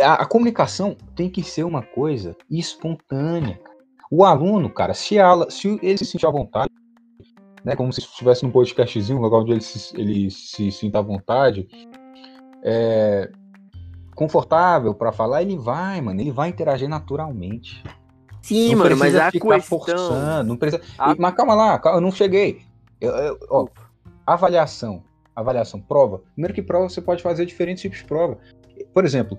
a, 0.00 0.14
a 0.14 0.26
comunicação 0.26 0.96
tem 1.14 1.30
que 1.30 1.42
ser 1.42 1.64
uma 1.64 1.82
coisa 1.82 2.36
espontânea. 2.50 3.60
O 4.10 4.24
aluno, 4.24 4.70
cara, 4.70 4.94
se, 4.94 5.18
a 5.18 5.26
aula, 5.26 5.50
se 5.50 5.78
ele 5.82 5.98
se 5.98 6.04
sentir 6.04 6.26
à 6.26 6.30
vontade, 6.30 6.70
né, 7.64 7.74
como 7.74 7.92
se 7.92 8.00
estivesse 8.00 8.44
num 8.44 8.50
podcastzinho, 8.50 9.18
um 9.18 9.22
lugar 9.22 9.40
onde 9.40 9.52
ele 9.52 9.60
se, 9.60 9.98
ele 9.98 10.30
se 10.30 10.70
sinta 10.70 10.98
à 10.98 11.02
vontade, 11.02 11.66
é, 12.62 13.30
confortável 14.14 14.94
para 14.94 15.12
falar, 15.12 15.42
ele 15.42 15.56
vai, 15.56 16.00
mano, 16.00 16.20
ele 16.20 16.30
vai 16.32 16.48
interagir 16.48 16.88
naturalmente. 16.88 17.82
sim, 18.42 18.70
não 18.74 18.78
mano, 18.84 18.96
mas 18.96 19.14
a 19.16 19.30
ficar 19.30 19.56
questão. 19.56 19.78
forçando, 19.78 20.48
não 20.48 20.56
precisa. 20.56 20.82
a- 20.98 21.14
Mas 21.18 21.34
calma 21.34 21.54
lá, 21.54 21.78
calma, 21.78 21.98
eu 21.98 22.02
não 22.02 22.12
cheguei. 22.12 22.60
Eu- 23.00 23.12
eu- 23.12 23.38
ó, 23.50 23.66
avaliação, 24.26 25.02
avaliação, 25.34 25.80
prova. 25.80 26.22
Primeiro 26.34 26.54
que 26.54 26.62
prova 26.62 26.88
você 26.88 27.00
pode 27.00 27.22
fazer 27.22 27.46
diferentes 27.46 27.82
tipos 27.82 27.98
de 27.98 28.04
prova. 28.04 28.38
Por 28.92 29.04
exemplo, 29.04 29.38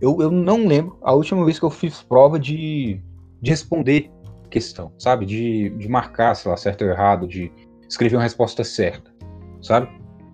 eu, 0.00 0.20
eu 0.20 0.30
não 0.30 0.66
lembro 0.66 0.98
a 1.02 1.12
última 1.12 1.44
vez 1.44 1.58
que 1.58 1.64
eu 1.64 1.70
fiz 1.70 2.02
prova 2.02 2.38
de, 2.38 3.00
de 3.40 3.50
responder 3.50 4.10
questão, 4.50 4.92
sabe? 4.98 5.26
De, 5.26 5.70
de 5.70 5.88
marcar, 5.88 6.34
sei 6.34 6.50
lá, 6.50 6.56
certo 6.56 6.82
ou 6.84 6.90
errado, 6.90 7.26
de 7.26 7.52
escrever 7.88 8.16
uma 8.16 8.22
resposta 8.22 8.64
certa, 8.64 9.10
sabe? 9.62 9.88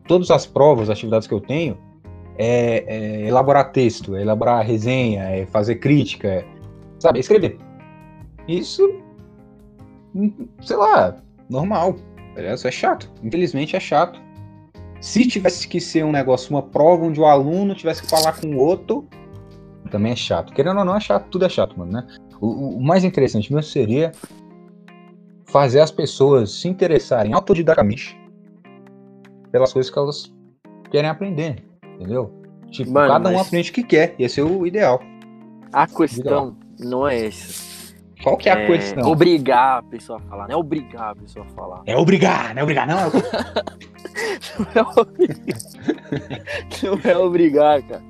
Todas 0.06 0.30
as 0.30 0.46
provas, 0.46 0.90
atividades 0.90 1.26
que 1.26 1.34
eu 1.34 1.40
tenho, 1.40 1.78
é, 2.38 2.84
é 2.86 3.26
elaborar 3.28 3.70
texto, 3.72 4.14
é 4.16 4.22
elaborar 4.22 4.64
resenha, 4.64 5.22
é 5.24 5.46
fazer 5.46 5.76
crítica, 5.76 6.28
é, 6.28 6.44
sabe? 6.98 7.20
Escrever. 7.20 7.58
Isso, 8.48 9.00
hum, 10.14 10.32
sei 10.62 10.76
lá, 10.76 11.16
normal. 11.48 11.96
Isso 12.52 12.66
é 12.66 12.70
chato. 12.70 13.10
Infelizmente 13.22 13.76
é 13.76 13.80
chato. 13.80 14.20
Se 15.00 15.26
tivesse 15.26 15.68
que 15.68 15.80
ser 15.80 16.04
um 16.04 16.10
negócio, 16.12 16.50
uma 16.50 16.62
prova 16.62 17.04
onde 17.04 17.20
o 17.20 17.26
aluno 17.26 17.74
tivesse 17.74 18.02
que 18.02 18.08
falar 18.08 18.40
com 18.40 18.48
o 18.48 18.58
outro, 18.58 19.06
também 19.90 20.12
é 20.12 20.16
chato. 20.16 20.52
Querendo 20.52 20.78
ou 20.78 20.84
não, 20.84 20.96
é 20.96 21.00
chato, 21.00 21.28
tudo 21.28 21.44
é 21.44 21.48
chato, 21.48 21.78
mano, 21.78 21.92
né? 21.92 22.06
O, 22.40 22.76
o- 22.78 22.82
mais 22.82 23.04
interessante 23.04 23.52
mesmo 23.52 23.70
seria 23.70 24.10
fazer 25.46 25.80
as 25.80 25.90
pessoas 25.90 26.50
se 26.52 26.68
interessarem 26.68 27.32
autodidacamente 27.32 28.18
pelas 29.52 29.72
coisas 29.72 29.92
que 29.92 29.98
elas 29.98 30.34
querem 30.90 31.08
aprender, 31.08 31.62
entendeu? 31.94 32.32
Tipo, 32.70 32.90
Mano, 32.92 33.08
cada 33.12 33.28
um 33.30 33.34
mas- 33.34 33.46
aprende 33.46 33.70
o 33.70 33.74
que 33.74 33.82
quer, 33.84 34.14
esse 34.18 34.40
é 34.40 34.44
o 34.44 34.66
ideal. 34.66 35.00
A 35.72 35.86
questão 35.86 36.56
não 36.78 37.06
é 37.06 37.26
essa. 37.26 37.72
Qual 38.22 38.36
que 38.38 38.48
é 38.48 38.52
a 38.52 38.66
questão? 38.66 39.10
Obrigar 39.10 39.78
a 39.78 39.82
pessoa 39.82 40.18
a 40.18 40.22
falar, 40.22 40.48
não 40.48 40.54
é 40.54 40.56
obrigar 40.56 41.10
a 41.10 41.14
pessoa 41.14 41.44
a 41.44 41.48
falar. 41.50 41.82
É 41.84 41.96
obrigar, 41.96 42.54
não 42.54 42.60
é 42.60 42.62
obrigar, 42.62 42.86
não. 42.86 42.98
é 42.98 43.10
Não 44.58 44.66
é 44.74 45.00
obrigar, 45.00 45.58
não 46.82 47.10
é 47.10 47.16
obrigar 47.18 47.82
cara. 47.82 48.02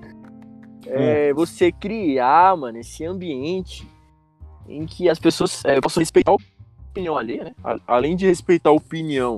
É 0.86 1.32
Hum. 1.32 1.36
você 1.36 1.72
criar, 1.72 2.54
mano, 2.56 2.78
esse 2.78 3.04
ambiente 3.04 3.88
em 4.68 4.84
que 4.84 5.08
as 5.08 5.18
pessoas 5.18 5.64
é, 5.64 5.80
possam 5.80 6.00
respeitar 6.00 6.32
a 6.32 6.36
opinião 6.90 7.16
alheia, 7.16 7.44
né? 7.44 7.54
Além 7.86 8.14
de 8.14 8.26
respeitar 8.26 8.68
a 8.70 8.72
opinião 8.74 9.36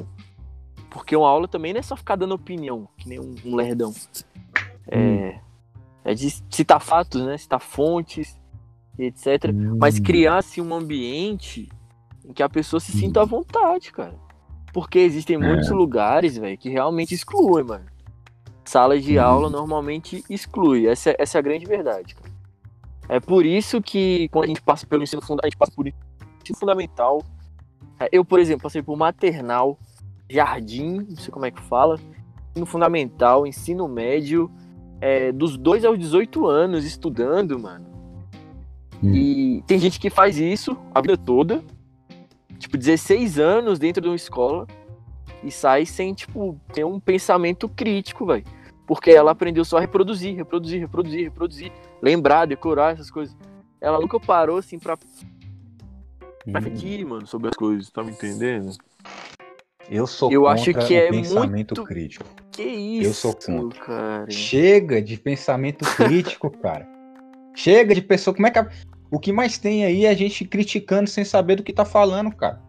Porque 0.90 1.14
uma 1.14 1.28
aula 1.28 1.46
também 1.46 1.72
não 1.72 1.78
é 1.80 1.82
só 1.82 1.96
ficar 1.96 2.16
dando 2.16 2.34
opinião, 2.34 2.88
que 2.96 3.08
nem 3.08 3.20
um, 3.20 3.34
um 3.44 3.54
lerdão. 3.54 3.92
É, 4.88 4.98
Hum. 4.98 5.32
é 6.04 6.14
de 6.14 6.30
citar 6.50 6.80
fatos, 6.80 7.24
né? 7.24 7.36
Citar 7.36 7.60
fontes, 7.60 8.38
etc. 8.98 9.52
Mas 9.78 9.98
Hum. 9.98 10.02
criar 10.02 10.38
assim 10.38 10.60
um 10.60 10.74
ambiente 10.74 11.68
em 12.24 12.32
que 12.32 12.42
a 12.42 12.48
pessoa 12.48 12.80
se 12.80 12.92
Hum. 12.96 13.00
sinta 13.00 13.22
à 13.22 13.24
vontade, 13.24 13.92
cara. 13.92 14.14
Porque 14.72 14.98
existem 14.98 15.36
muitos 15.38 15.70
lugares, 15.70 16.36
velho, 16.36 16.56
que 16.58 16.68
realmente 16.68 17.14
excluem, 17.14 17.64
mano. 17.64 17.86
Salas 18.64 19.02
de 19.04 19.18
Hum. 19.18 19.22
aula 19.22 19.50
normalmente 19.50 20.24
exclui. 20.28 20.86
Essa, 20.86 21.10
é- 21.10 21.16
essa 21.18 21.38
é 21.38 21.40
a 21.40 21.42
grande 21.42 21.64
verdade, 21.66 22.14
cara. 22.14 22.30
É 23.08 23.20
por 23.20 23.46
isso 23.46 23.80
que 23.80 24.28
quando 24.30 24.44
a 24.44 24.48
gente 24.48 24.60
passa 24.62 24.84
pelo 24.86 25.02
ensino 25.04 25.22
fundamental, 25.22 25.46
a 25.46 25.48
gente 25.50 25.58
passa 25.58 25.72
por 25.72 25.86
ensino 25.86 26.58
fundamental. 26.58 27.22
É, 28.00 28.08
Eu, 28.12 28.24
por 28.24 28.38
exemplo, 28.40 28.64
passei 28.64 28.82
por 28.82 28.96
maternal, 28.96 29.78
jardim, 30.28 31.06
não 31.08 31.16
sei 31.16 31.30
como 31.30 31.46
é 31.46 31.50
que 31.52 31.60
fala, 31.62 31.98
ensino 32.50 32.66
fundamental, 32.66 33.46
ensino 33.46 33.86
médio, 33.88 34.50
é, 35.00 35.30
dos 35.32 35.56
2 35.56 35.84
aos 35.84 35.98
18 35.98 36.46
anos 36.46 36.84
estudando, 36.84 37.58
mano. 37.58 37.86
Hum. 39.02 39.14
E 39.14 39.62
tem 39.66 39.78
gente 39.78 40.00
que 40.00 40.08
faz 40.08 40.38
isso 40.38 40.76
a 40.94 41.00
vida 41.00 41.16
toda, 41.16 41.62
tipo, 42.58 42.76
16 42.78 43.38
anos 43.38 43.78
dentro 43.78 44.00
de 44.02 44.08
uma 44.08 44.16
escola 44.16 44.66
e 45.44 45.50
sai 45.50 45.84
sem, 45.84 46.14
tipo, 46.14 46.58
ter 46.72 46.84
um 46.84 46.98
pensamento 46.98 47.68
crítico, 47.68 48.24
velho. 48.26 48.44
Porque 48.86 49.10
ela 49.10 49.32
aprendeu 49.32 49.64
só 49.64 49.76
a 49.78 49.80
reproduzir, 49.80 50.34
reproduzir, 50.36 50.80
reproduzir, 50.80 51.24
reproduzir, 51.24 51.72
lembrar, 52.00 52.46
decorar 52.46 52.94
essas 52.94 53.10
coisas. 53.10 53.36
Ela 53.80 54.00
nunca 54.00 54.18
parou, 54.18 54.56
assim, 54.58 54.78
pra, 54.78 54.96
pra 54.96 55.06
Hum. 56.46 56.52
refletir, 56.54 57.04
mano, 57.04 57.26
sobre 57.26 57.48
as 57.50 57.56
coisas, 57.56 57.90
tá 57.90 58.02
me 58.02 58.12
entendendo? 58.12 58.70
Eu 59.90 60.06
sou 60.06 60.32
Eu 60.32 60.46
acho 60.48 60.72
que 60.72 60.94
o 60.94 60.96
é 60.96 61.08
pensamento 61.10 61.74
muito- 61.76 61.84
crítico. 61.84 62.24
Que 62.56 62.62
isso, 62.62 63.08
Eu 63.08 63.14
sou 63.14 63.34
contra. 63.34 63.80
cara. 63.84 64.30
Chega 64.30 65.00
de 65.02 65.16
pensamento 65.18 65.84
crítico, 65.96 66.50
cara. 66.62 66.88
Chega 67.54 67.94
de 67.94 68.02
pessoa. 68.02 68.34
Como 68.34 68.46
é 68.46 68.50
que 68.50 68.58
a- 68.58 68.68
o 69.10 69.18
que 69.18 69.32
mais 69.32 69.58
tem 69.58 69.84
aí 69.84 70.04
é 70.04 70.08
a 70.10 70.14
gente 70.14 70.44
criticando 70.44 71.08
sem 71.08 71.24
saber 71.24 71.56
do 71.56 71.62
que 71.62 71.72
tá 71.72 71.84
falando, 71.84 72.34
cara. 72.34 72.60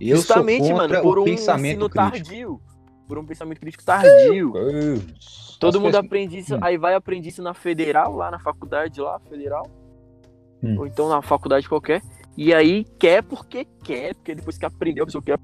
Eu 0.00 0.16
Justamente, 0.16 0.66
sou 0.66 0.76
contra 0.76 0.88
mano, 0.98 1.02
por 1.02 1.18
o 1.18 1.22
um 1.22 1.24
pensamento 1.24 1.88
crítico. 1.88 1.94
tardio. 1.96 2.60
Por 3.08 3.18
um 3.18 3.24
pensamento 3.24 3.60
crítico 3.60 3.84
tardio. 3.84 4.52
Deus. 4.52 5.56
Todo 5.60 5.76
As 5.76 5.80
mundo 5.82 5.92
pessoas- 5.92 6.04
aprende 6.06 6.38
isso, 6.38 6.54
Hum. 6.56 6.60
aí 6.60 6.76
vai 6.76 6.94
aprender 6.94 7.28
isso 7.28 7.42
na 7.42 7.54
federal, 7.54 8.14
lá 8.14 8.30
na 8.30 8.38
faculdade 8.38 9.00
lá, 9.00 9.18
federal. 9.20 9.66
Hum. 10.62 10.76
Ou 10.80 10.86
então 10.86 11.08
na 11.08 11.22
faculdade 11.22 11.68
qualquer. 11.68 12.02
E 12.36 12.52
aí 12.52 12.84
quer 12.98 13.22
porque 13.22 13.64
quer, 13.82 14.14
porque 14.16 14.34
depois 14.34 14.58
que 14.58 14.66
aprendeu, 14.66 15.04
a 15.04 15.06
pessoa 15.06 15.22
quer 15.22 15.38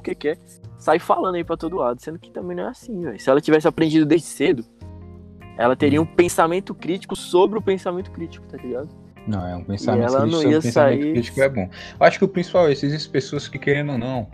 porque 0.00 0.14
quer. 0.14 0.38
Sai 0.78 0.98
falando 0.98 1.34
aí 1.34 1.44
pra 1.44 1.56
todo 1.56 1.76
lado, 1.76 2.00
sendo 2.00 2.18
que 2.18 2.30
também 2.30 2.56
não 2.56 2.64
é 2.64 2.68
assim, 2.68 3.00
velho. 3.02 3.20
Se 3.20 3.28
ela 3.28 3.40
tivesse 3.40 3.68
aprendido 3.68 4.06
desde 4.06 4.26
cedo, 4.26 4.64
ela 5.58 5.76
teria 5.76 6.00
um 6.00 6.06
pensamento 6.06 6.74
crítico 6.74 7.14
sobre 7.14 7.58
o 7.58 7.62
pensamento 7.62 8.10
crítico, 8.10 8.46
tá 8.46 8.56
ligado? 8.56 8.88
Não, 9.26 9.46
é 9.46 9.54
um 9.54 9.62
pensamento 9.64 10.04
ela 10.04 10.20
crítico. 10.22 10.26
não 10.32 10.38
sobre 10.38 10.50
ia 10.52 10.58
o 10.58 10.62
pensamento 10.62 11.00
sair- 11.02 11.12
crítico 11.12 11.40
é 11.42 11.48
bom. 11.48 11.68
Eu 12.00 12.06
acho 12.06 12.18
que 12.18 12.24
o 12.24 12.28
principal 12.28 12.68
é 12.68 12.72
essas 12.72 13.06
pessoas 13.06 13.46
que, 13.46 13.58
querendo 13.58 13.92
ou 13.92 13.98
não, 13.98 14.26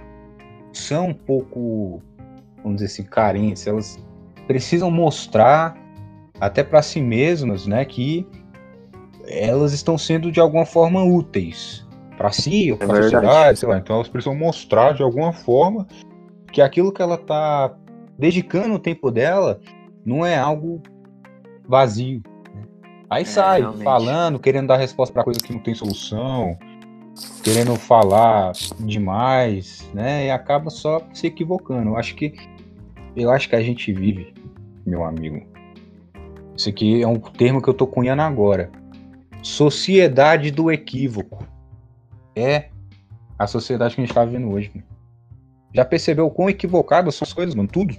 são 0.72 1.08
um 1.08 1.14
pouco, 1.14 2.00
vamos 2.62 2.76
dizer 2.76 2.86
assim, 2.86 3.02
carentes. 3.02 3.66
Elas 3.66 3.98
precisam 4.46 4.90
mostrar, 4.90 5.76
até 6.40 6.62
para 6.62 6.80
si 6.82 7.00
mesmas, 7.00 7.66
né, 7.66 7.84
que 7.84 8.24
elas 9.26 9.72
estão 9.72 9.98
sendo 9.98 10.30
de 10.30 10.38
alguma 10.38 10.64
forma 10.64 11.02
úteis 11.02 11.84
para 12.16 12.32
si 12.32 12.72
ou 12.72 12.78
para 12.78 12.86
a 12.86 12.92
verdade. 12.92 13.12
sociedade, 13.12 13.58
sei 13.58 13.68
lá. 13.68 13.78
Então 13.78 13.96
elas 13.96 14.08
precisam 14.08 14.34
mostrar 14.34 14.92
de 14.92 15.02
alguma 15.02 15.32
forma 15.32 15.86
que 16.52 16.60
aquilo 16.60 16.92
que 16.92 17.02
ela 17.02 17.18
tá 17.18 17.74
dedicando 18.18 18.74
o 18.74 18.78
tempo 18.78 19.10
dela 19.10 19.60
não 20.04 20.24
é 20.24 20.36
algo 20.36 20.82
vazio. 21.68 22.22
né? 22.54 22.62
Aí 23.10 23.24
sai 23.24 23.60
realmente. 23.60 23.84
falando, 23.84 24.38
querendo 24.38 24.68
dar 24.68 24.76
resposta 24.76 25.12
para 25.12 25.24
coisa 25.24 25.40
que 25.40 25.52
não 25.52 25.60
tem 25.60 25.74
solução, 25.74 26.56
querendo 27.42 27.76
falar 27.76 28.52
demais, 28.80 29.88
né? 29.92 30.26
E 30.26 30.30
acaba 30.30 30.70
só 30.70 31.02
se 31.12 31.26
equivocando. 31.26 31.90
Eu 31.90 31.96
acho 31.96 32.14
que 32.14 32.34
eu 33.14 33.30
acho 33.30 33.48
que 33.48 33.56
a 33.56 33.62
gente 33.62 33.92
vive, 33.92 34.34
meu 34.84 35.04
amigo. 35.04 35.46
Isso 36.56 36.68
aqui 36.68 37.02
é 37.02 37.06
um 37.06 37.18
termo 37.18 37.60
que 37.60 37.68
eu 37.68 37.74
tô 37.74 37.86
cunhando 37.86 38.22
agora. 38.22 38.70
Sociedade 39.42 40.50
do 40.50 40.70
equívoco. 40.70 41.46
É 42.36 42.68
a 43.38 43.46
sociedade 43.46 43.94
que 43.94 44.02
a 44.02 44.04
gente 44.04 44.14
tá 44.14 44.24
vivendo 44.24 44.50
hoje. 44.50 44.70
mano. 44.74 44.86
Já 45.74 45.84
percebeu 45.84 46.26
o 46.26 46.30
quão 46.30 46.48
equivocadas 46.48 47.14
são 47.14 47.26
as 47.26 47.32
coisas, 47.32 47.54
mano? 47.54 47.68
Tudo. 47.68 47.96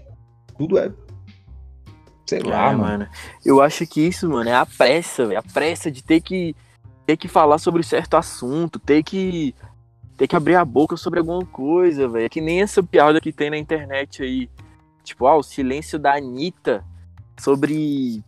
Tudo 0.58 0.78
é. 0.78 0.92
Sei 2.26 2.40
lá, 2.40 2.72
É, 2.72 2.76
mano. 2.76 3.08
Eu 3.46 3.62
acho 3.62 3.86
que 3.88 4.02
isso, 4.02 4.30
mano, 4.30 4.50
é 4.50 4.56
a 4.56 4.66
pressa, 4.66 5.26
velho. 5.26 5.40
A 5.40 5.44
pressa 5.44 5.92
de 5.92 6.04
ter 6.04 6.22
que 6.22 6.56
ter 7.06 7.16
que 7.16 7.28
falar 7.30 7.58
sobre 7.58 7.84
certo 7.84 8.18
assunto, 8.18 8.80
ter 8.80 9.02
que 9.02 9.56
ter 10.18 10.28
que 10.28 10.36
abrir 10.36 10.56
a 10.56 10.66
boca 10.66 10.98
sobre 10.98 11.20
alguma 11.20 11.46
coisa, 11.46 12.08
velho. 12.08 12.26
É 12.26 12.30
que 12.30 12.42
nem 12.42 12.62
essa 12.62 12.84
piada 12.84 13.22
que 13.22 13.32
tem 13.32 13.50
na 13.50 13.58
internet 13.58 14.24
aí. 14.24 14.50
Tipo, 15.04 15.26
ah, 15.28 15.38
o 15.38 15.44
silêncio 15.44 15.98
da 15.98 16.16
Anitta 16.16 16.84
sobre 17.40 18.22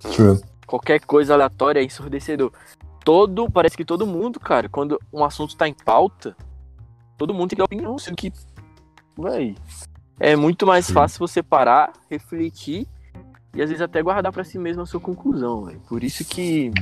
True. 0.00 0.40
qualquer 0.66 1.00
coisa 1.00 1.34
aleatória 1.34 1.78
é 1.78 1.84
ensurdecedor. 1.84 2.50
Todo, 3.04 3.50
parece 3.50 3.76
que 3.76 3.84
todo 3.84 4.06
mundo, 4.06 4.40
cara, 4.40 4.68
quando 4.68 4.98
um 5.12 5.24
assunto 5.24 5.56
tá 5.56 5.68
em 5.68 5.74
pauta, 5.74 6.36
todo 7.18 7.34
mundo 7.34 7.50
tem 7.50 7.56
que 7.56 7.58
dar 7.58 7.64
opinião, 7.64 7.98
sendo 7.98 8.16
que, 8.16 8.32
véi, 9.18 9.54
é 10.18 10.34
muito 10.34 10.66
mais 10.66 10.86
Sim. 10.86 10.94
fácil 10.94 11.18
você 11.18 11.42
parar, 11.42 11.92
refletir 12.10 12.88
e 13.54 13.62
às 13.62 13.68
vezes 13.68 13.82
até 13.82 14.02
guardar 14.02 14.32
pra 14.32 14.42
si 14.42 14.58
mesmo 14.58 14.82
a 14.82 14.86
sua 14.86 15.00
conclusão, 15.00 15.64
velho. 15.66 15.80
Por 15.88 16.02
isso 16.02 16.24
que 16.24 16.72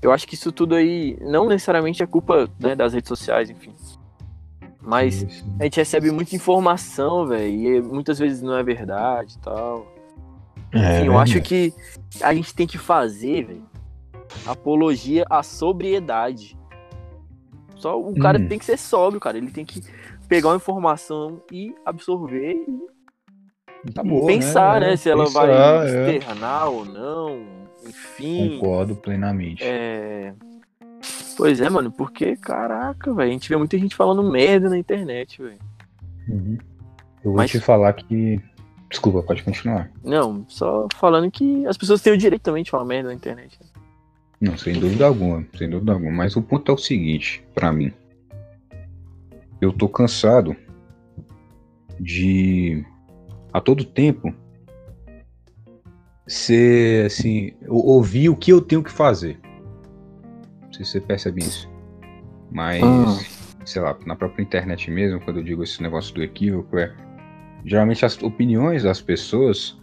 eu 0.00 0.12
acho 0.12 0.26
que 0.26 0.34
isso 0.34 0.50
tudo 0.50 0.74
aí 0.74 1.18
não 1.20 1.48
necessariamente 1.48 2.02
é 2.02 2.06
culpa 2.06 2.48
né, 2.58 2.74
das 2.74 2.92
redes 2.94 3.08
sociais, 3.08 3.50
enfim. 3.50 3.74
Mas 4.80 5.44
a 5.58 5.64
gente 5.64 5.76
recebe 5.78 6.10
muita 6.12 6.36
informação, 6.36 7.26
velho, 7.26 7.48
e 7.48 7.82
muitas 7.82 8.18
vezes 8.18 8.40
não 8.40 8.56
é 8.56 8.62
verdade 8.62 9.34
e 9.34 9.38
tal. 9.38 9.92
É, 10.72 10.98
Enfim, 10.98 11.06
eu 11.08 11.18
acho 11.18 11.40
que 11.40 11.74
a 12.22 12.32
gente 12.32 12.54
tem 12.54 12.66
que 12.66 12.78
fazer, 12.78 13.46
velho, 13.46 13.64
apologia 14.46 15.24
à 15.30 15.42
sobriedade. 15.42 16.56
Só 17.76 18.00
o 18.00 18.14
cara 18.18 18.38
Hum. 18.38 18.48
tem 18.48 18.58
que 18.58 18.64
ser 18.64 18.78
sóbrio, 18.78 19.20
cara. 19.20 19.36
Ele 19.38 19.50
tem 19.50 19.64
que 19.64 19.80
pegar 20.28 20.48
uma 20.48 20.56
informação 20.56 21.42
e 21.52 21.74
absorver 21.84 22.54
e 23.86 23.92
Tá 23.92 24.02
boa, 24.02 24.26
pensar, 24.26 24.80
né? 24.80 24.94
É, 24.94 24.96
se 24.96 25.08
ela 25.08 25.24
pensar, 25.24 25.46
vai 25.46 25.52
é. 26.06 26.16
externar 26.16 26.68
ou 26.68 26.84
não. 26.84 27.44
Enfim. 27.86 28.58
Concordo 28.58 28.96
plenamente. 28.96 29.62
É... 29.62 30.34
Pois 31.36 31.60
é, 31.60 31.68
mano, 31.70 31.92
porque, 31.92 32.34
caraca, 32.36 33.12
velho, 33.14 33.28
a 33.28 33.32
gente 33.32 33.48
vê 33.48 33.56
muita 33.56 33.78
gente 33.78 33.94
falando 33.94 34.22
merda 34.24 34.68
na 34.70 34.78
internet, 34.78 35.40
velho. 35.40 35.58
Uhum. 36.28 36.58
Eu 37.22 37.30
vou 37.30 37.34
Mas- 37.36 37.50
te 37.50 37.60
falar 37.60 37.92
que. 37.92 38.40
Desculpa, 38.88 39.22
pode 39.22 39.42
continuar. 39.42 39.90
Não, 40.02 40.44
só 40.48 40.88
falando 40.96 41.30
que 41.30 41.66
as 41.66 41.76
pessoas 41.76 42.00
têm 42.00 42.12
o 42.12 42.18
direito 42.18 42.42
também 42.42 42.62
de 42.64 42.70
falar 42.70 42.84
merda 42.84 43.08
na 43.10 43.14
internet. 43.14 43.58
Não, 44.40 44.56
sem 44.56 44.74
dúvida 44.78 45.06
alguma, 45.06 45.46
sem 45.56 45.68
dúvida 45.68 45.92
alguma. 45.92 46.12
Mas 46.12 46.36
o 46.36 46.42
ponto 46.42 46.70
é 46.70 46.74
o 46.74 46.78
seguinte, 46.78 47.42
pra 47.54 47.72
mim. 47.72 47.92
Eu 49.60 49.72
tô 49.72 49.88
cansado 49.88 50.54
de 51.98 52.84
a 53.52 53.60
todo 53.60 53.84
tempo 53.84 54.34
ser 56.26 57.06
assim, 57.06 57.52
ou- 57.68 57.86
ouvir 57.86 58.28
o 58.28 58.36
que 58.36 58.52
eu 58.52 58.60
tenho 58.60 58.82
que 58.82 58.90
fazer. 58.90 59.38
Não 60.62 60.72
sei 60.72 60.84
se 60.84 60.92
você 60.92 61.00
percebe 61.00 61.40
isso. 61.42 61.70
Mas, 62.50 62.82
Ah. 62.82 63.18
sei 63.64 63.80
lá, 63.82 63.96
na 64.04 64.16
própria 64.16 64.42
internet 64.42 64.90
mesmo, 64.90 65.20
quando 65.20 65.38
eu 65.38 65.44
digo 65.44 65.62
esse 65.62 65.82
negócio 65.82 66.14
do 66.14 66.22
equívoco, 66.22 66.76
é. 66.78 66.92
Geralmente 67.64 68.04
as 68.04 68.20
opiniões 68.22 68.82
das 68.82 69.00
pessoas 69.00 69.76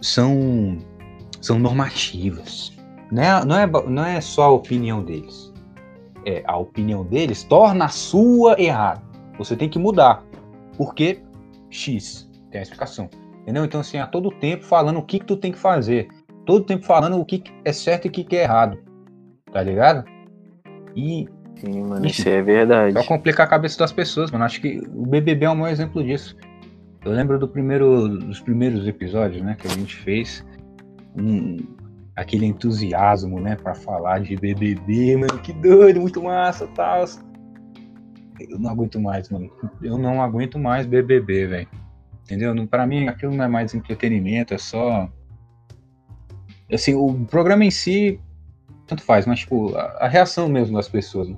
são, 0.00 0.78
são 1.40 1.58
normativas. 1.58 2.72
Não 3.10 3.22
é, 3.22 3.44
não, 3.44 3.56
é, 3.56 3.66
não 3.66 4.04
é 4.04 4.20
só 4.20 4.44
a 4.44 4.50
opinião 4.50 5.02
deles. 5.02 5.52
É, 6.24 6.42
a 6.46 6.56
opinião 6.56 7.04
deles 7.04 7.42
torna 7.44 7.86
a 7.86 7.88
sua 7.88 8.60
errada. 8.60 9.02
Você 9.38 9.56
tem 9.56 9.68
que 9.68 9.78
mudar. 9.78 10.22
Porque 10.76 11.20
X. 11.70 12.28
Tem 12.50 12.60
a 12.60 12.62
explicação. 12.62 13.08
Entendeu? 13.42 13.64
Então, 13.64 13.80
assim, 13.80 13.98
a 13.98 14.06
todo 14.06 14.30
tempo 14.30 14.64
falando 14.64 14.98
o 14.98 15.02
que, 15.02 15.18
que 15.18 15.24
tu 15.26 15.36
tem 15.36 15.50
que 15.50 15.58
fazer. 15.58 16.08
Todo 16.44 16.64
tempo 16.64 16.84
falando 16.84 17.18
o 17.18 17.24
que, 17.24 17.38
que 17.38 17.52
é 17.64 17.72
certo 17.72 18.06
e 18.06 18.08
o 18.08 18.12
que, 18.12 18.24
que 18.24 18.36
é 18.36 18.42
errado. 18.42 18.78
Tá 19.52 19.62
ligado? 19.62 20.04
E 20.94 21.26
Sim, 21.56 21.82
mano, 21.82 22.06
isso 22.06 22.28
é 22.28 22.40
verdade. 22.42 22.92
só 22.94 23.04
complicar 23.04 23.46
a 23.46 23.50
cabeça 23.50 23.78
das 23.78 23.92
pessoas, 23.92 24.30
mano. 24.30 24.44
Acho 24.44 24.60
que 24.60 24.80
o 24.94 25.06
BBB 25.06 25.44
é 25.44 25.50
um 25.50 25.54
maior 25.54 25.72
exemplo 25.72 26.02
disso. 26.02 26.36
Eu 27.04 27.12
lembro 27.12 27.38
do 27.38 27.48
primeiro, 27.48 28.08
dos 28.08 28.40
primeiros 28.40 28.86
episódios, 28.86 29.42
né, 29.42 29.56
que 29.58 29.66
a 29.66 29.70
gente 29.70 29.96
fez. 29.96 30.44
Um, 31.18 31.58
aquele 32.20 32.44
entusiasmo, 32.44 33.40
né, 33.40 33.56
pra 33.56 33.74
falar 33.74 34.20
de 34.20 34.36
BBB, 34.36 35.16
mano. 35.16 35.38
Que 35.38 35.54
doido, 35.54 36.00
muito 36.00 36.22
massa, 36.22 36.66
tal. 36.68 37.04
Eu 38.38 38.58
não 38.58 38.70
aguento 38.70 39.00
mais, 39.00 39.30
mano. 39.30 39.50
Eu 39.82 39.96
não 39.96 40.22
aguento 40.22 40.58
mais 40.58 40.86
BBB, 40.86 41.46
velho. 41.46 41.68
Entendeu? 42.24 42.54
Pra 42.66 42.86
mim 42.86 43.08
aquilo 43.08 43.34
não 43.34 43.44
é 43.44 43.48
mais 43.48 43.74
entretenimento, 43.74 44.52
é 44.52 44.58
só. 44.58 45.08
Assim, 46.70 46.94
o 46.94 47.24
programa 47.24 47.64
em 47.64 47.70
si, 47.70 48.20
tanto 48.86 49.02
faz, 49.02 49.24
mas 49.24 49.40
tipo, 49.40 49.74
a, 49.74 49.82
a 50.04 50.08
reação 50.08 50.46
mesmo 50.46 50.76
das 50.76 50.88
pessoas. 50.88 51.28
né? 51.28 51.36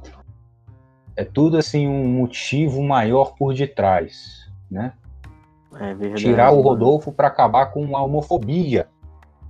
É 1.15 1.25
tudo 1.25 1.59
assim 1.59 1.87
um 1.87 2.09
motivo 2.09 2.83
maior 2.83 3.35
por 3.37 3.55
detrás, 3.55 4.51
né? 4.69 4.95
É 5.75 5.95
verdade. 5.95 6.25
Tirar 6.25 6.51
o. 6.51 6.61
Rodolfo 6.61 7.13
pra 7.13 7.29
acabar 7.29 7.67
com 7.67 7.97
a 7.97 8.03
homofobia. 8.03 8.89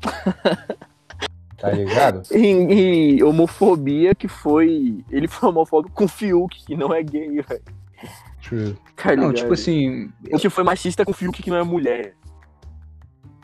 tá 1.62 1.70
ligado? 1.70 2.22
E, 2.34 3.16
e 3.18 3.22
homofobia 3.22 4.14
que 4.14 4.26
foi. 4.28 5.02
Ele 5.10 5.28
foi 5.28 5.48
homofóbico 5.48 5.94
com 5.94 6.04
o 6.04 6.08
Fiuk, 6.08 6.64
que 6.66 6.76
não 6.76 6.92
é 6.92 7.02
gay, 7.02 7.40
velho. 7.40 7.62
Tá 8.96 9.14
Não, 9.16 9.32
tipo 9.32 9.52
assim. 9.52 10.10
O 10.32 10.38
que 10.38 10.50
foi 10.50 10.64
machista 10.64 11.04
com 11.04 11.12
o 11.12 11.14
Fiuk, 11.14 11.40
que 11.42 11.48
não 11.50 11.56
é 11.56 11.62
mulher. 11.62 12.14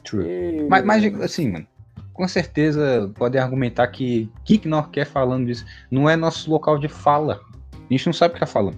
True. 0.05 0.25
E- 0.27 0.67
Mas, 0.69 0.85
mas, 0.85 1.21
assim, 1.21 1.51
mano, 1.53 1.67
com 2.13 2.27
certeza 2.27 3.11
podem 3.17 3.41
argumentar 3.41 3.87
que 3.89 4.29
que, 4.45 4.67
nós 4.67 4.89
quer 4.89 5.07
falando 5.07 5.47
disso 5.47 5.65
não 5.91 6.11
é 6.11 6.17
nosso 6.17 6.51
local 6.51 6.77
de 6.79 6.89
fala. 6.89 7.41
A 7.73 7.93
gente 7.93 8.07
não 8.07 8.13
sabe 8.13 8.33
o 8.33 8.35
que 8.35 8.41
tá 8.41 8.47
falando. 8.47 8.77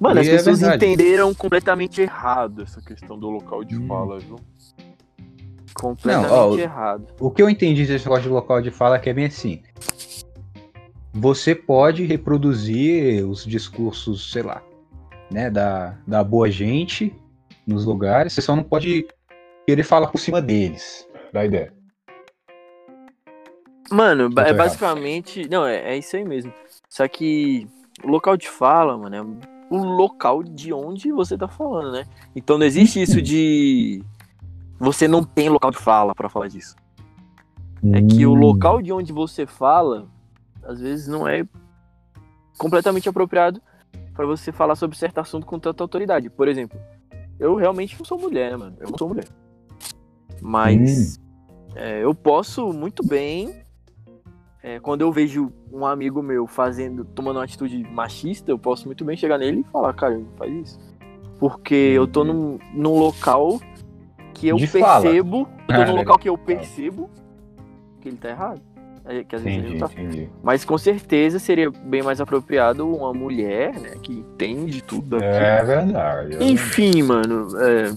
Mano, 0.00 0.20
as 0.20 0.26
E 0.26 0.30
é 0.30 0.36
pessoas 0.36 0.60
verdade. 0.60 0.86
entenderam 0.86 1.34
completamente 1.34 2.00
errado 2.00 2.62
essa 2.62 2.80
questão 2.80 3.18
do 3.18 3.28
local 3.28 3.62
de 3.64 3.76
Hum. 3.76 3.86
fala, 3.86 4.18
viu? 4.18 4.36
Completamente 5.80 6.30
Não, 6.30 6.50
ó, 6.50 6.58
errado. 6.58 7.06
O 7.20 7.30
que 7.30 7.42
eu 7.42 7.48
entendi 7.48 7.86
desse 7.86 8.04
negócio 8.04 8.24
de 8.24 8.28
local 8.28 8.60
de 8.60 8.70
fala 8.70 8.96
é 8.96 8.98
que 8.98 9.08
é 9.08 9.12
bem 9.14 9.26
assim. 9.26 9.62
Você 11.12 11.54
pode 11.54 12.04
reproduzir 12.04 13.24
os 13.26 13.44
discursos, 13.44 14.30
sei 14.32 14.42
lá, 14.42 14.62
né, 15.30 15.50
da, 15.50 15.96
da 16.06 16.22
boa 16.22 16.50
gente 16.50 17.14
nos 17.66 17.84
lugares, 17.84 18.32
você 18.32 18.42
só 18.42 18.56
não 18.56 18.62
pode 18.62 19.06
querer 19.66 19.82
falar 19.82 20.08
por 20.08 20.18
cima 20.18 20.40
deles, 20.40 21.06
da 21.32 21.44
ideia. 21.44 21.72
Mano, 23.90 24.28
ba- 24.28 24.42
tô 24.42 24.48
é 24.48 24.50
errado. 24.52 24.66
basicamente. 24.66 25.48
Não, 25.48 25.66
é, 25.66 25.94
é 25.94 25.98
isso 25.98 26.16
aí 26.16 26.24
mesmo. 26.24 26.52
Só 26.88 27.06
que 27.08 27.66
o 28.02 28.08
local 28.08 28.36
de 28.36 28.48
fala, 28.48 28.96
mano, 28.96 29.16
é 29.16 29.22
o 29.70 29.76
local 29.76 30.42
de 30.42 30.72
onde 30.72 31.10
você 31.12 31.36
tá 31.36 31.48
falando, 31.48 31.92
né? 31.92 32.04
Então 32.34 32.58
não 32.58 32.66
existe 32.66 33.00
isso 33.00 33.20
de. 33.20 34.02
Você 34.78 35.08
não 35.08 35.24
tem 35.24 35.48
local 35.48 35.70
de 35.70 35.78
fala 35.78 36.14
pra 36.14 36.28
falar 36.28 36.48
disso. 36.48 36.76
É 37.92 38.02
que 38.02 38.26
o 38.26 38.32
Hum. 38.32 38.38
local 38.38 38.82
de 38.82 38.92
onde 38.92 39.12
você 39.12 39.46
fala, 39.46 40.08
às 40.62 40.80
vezes 40.80 41.06
não 41.08 41.26
é 41.28 41.46
completamente 42.56 43.08
apropriado 43.08 43.60
pra 44.14 44.26
você 44.26 44.50
falar 44.50 44.74
sobre 44.74 44.96
certo 44.96 45.18
assunto 45.18 45.46
com 45.46 45.58
tanta 45.58 45.82
autoridade. 45.82 46.28
Por 46.28 46.48
exemplo, 46.48 46.78
eu 47.38 47.54
realmente 47.54 47.96
não 47.98 48.04
sou 48.04 48.18
mulher, 48.18 48.50
né, 48.52 48.56
mano? 48.56 48.76
Eu 48.80 48.90
não 48.90 48.98
sou 48.98 49.08
mulher. 49.08 49.26
Mas 50.40 51.20
é, 51.74 52.02
eu 52.02 52.14
posso 52.14 52.72
muito 52.72 53.06
bem, 53.06 53.62
é, 54.62 54.80
quando 54.80 55.02
eu 55.02 55.12
vejo 55.12 55.52
um 55.72 55.86
amigo 55.86 56.22
meu 56.22 56.46
fazendo, 56.46 57.04
tomando 57.04 57.36
uma 57.36 57.44
atitude 57.44 57.82
machista, 57.92 58.50
eu 58.50 58.58
posso 58.58 58.86
muito 58.86 59.04
bem 59.04 59.16
chegar 59.16 59.38
nele 59.38 59.60
e 59.60 59.70
falar, 59.70 59.92
cara, 59.94 60.18
não 60.18 60.26
faz 60.36 60.52
isso. 60.52 60.80
Porque 61.38 61.74
eu 61.74 62.06
tô 62.08 62.24
num, 62.24 62.58
num 62.74 62.98
local 62.98 63.60
que 64.38 64.48
eu 64.48 64.56
De 64.56 64.66
fala. 64.66 65.02
percebo, 65.02 65.48
eu 65.68 65.74
tô 65.76 65.82
Ah, 65.82 65.86
num 65.86 65.96
local 65.96 66.18
que 66.18 66.28
eu 66.28 66.38
percebo 66.38 67.10
que 68.00 68.08
ele 68.08 68.16
tá 68.16 68.30
errado. 68.30 68.60
É, 69.04 69.24
Que 69.24 69.36
às 69.36 69.42
vezes 69.42 69.58
ele 69.58 69.76
Entendi, 69.76 69.94
tá. 69.94 70.02
entendi. 70.02 70.28
Mas 70.42 70.64
com 70.66 70.76
certeza 70.76 71.38
seria 71.38 71.70
bem 71.70 72.02
mais 72.02 72.20
apropriado 72.20 72.86
uma 72.86 73.12
mulher, 73.14 73.72
né, 73.80 73.94
que 74.02 74.12
entende 74.12 74.82
tudo 74.82 75.16
aqui. 75.16 75.24
É 75.24 75.64
verdade. 75.64 76.36
é 76.36 76.44
Enfim, 76.44 77.02
mano, 77.02 77.48
é, 77.58 77.90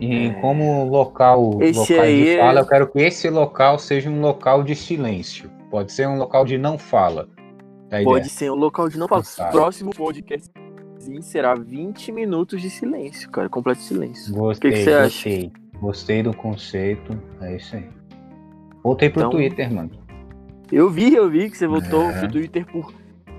E 0.00 0.32
como 0.40 0.84
local, 0.88 1.58
Esse 1.62 1.78
local 1.92 2.00
aí 2.04 2.24
de 2.24 2.28
é- 2.30 2.38
fala, 2.40 2.60
eu 2.60 2.66
quero 2.66 2.88
que 2.88 2.98
esse 2.98 3.30
local 3.30 3.78
seja 3.78 4.10
um 4.10 4.20
local 4.20 4.64
de 4.64 4.74
silêncio. 4.74 5.48
Pode 5.70 5.92
ser 5.92 6.08
um 6.08 6.16
local 6.18 6.44
de 6.44 6.58
não 6.58 6.76
fala. 6.76 7.28
Tá 7.88 7.98
pode 8.02 8.20
ideia? 8.20 8.24
ser 8.24 8.50
um 8.50 8.56
local 8.56 8.88
de 8.88 8.98
não 8.98 9.06
fala. 9.06 9.22
Tá. 9.36 9.46
Próximo 9.50 9.92
podcast 9.94 10.50
sim, 11.02 11.20
será 11.22 11.54
20 11.54 12.12
minutos 12.12 12.60
de 12.60 12.70
silêncio, 12.70 13.30
cara, 13.30 13.48
completo 13.48 13.80
silêncio. 13.80 14.32
Gostei, 14.34 14.70
que 14.70 14.76
que 14.78 14.84
você 14.84 14.92
acha? 14.92 15.02
gostei. 15.04 15.52
Gostei 15.80 16.22
do 16.22 16.34
conceito. 16.36 17.18
É 17.40 17.56
isso 17.56 17.76
aí. 17.76 17.88
Voltei 18.82 19.10
pro 19.10 19.20
Então- 19.22 19.30
Twitter, 19.30 19.72
mano. 19.72 19.90
Eu 20.70 20.88
vi, 20.88 21.14
eu 21.14 21.28
vi 21.28 21.50
que 21.50 21.56
você 21.58 21.66
votou 21.66 22.02
É. 22.10 22.20
pro 22.20 22.30
Twitter 22.32 22.64
por 22.66 22.92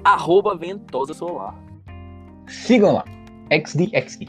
arroba 0.03 0.55
ventosa 0.55 1.13
solar. 1.13 1.55
Sigam 2.47 2.93
lá. 2.93 3.05
XDXD. 3.49 4.27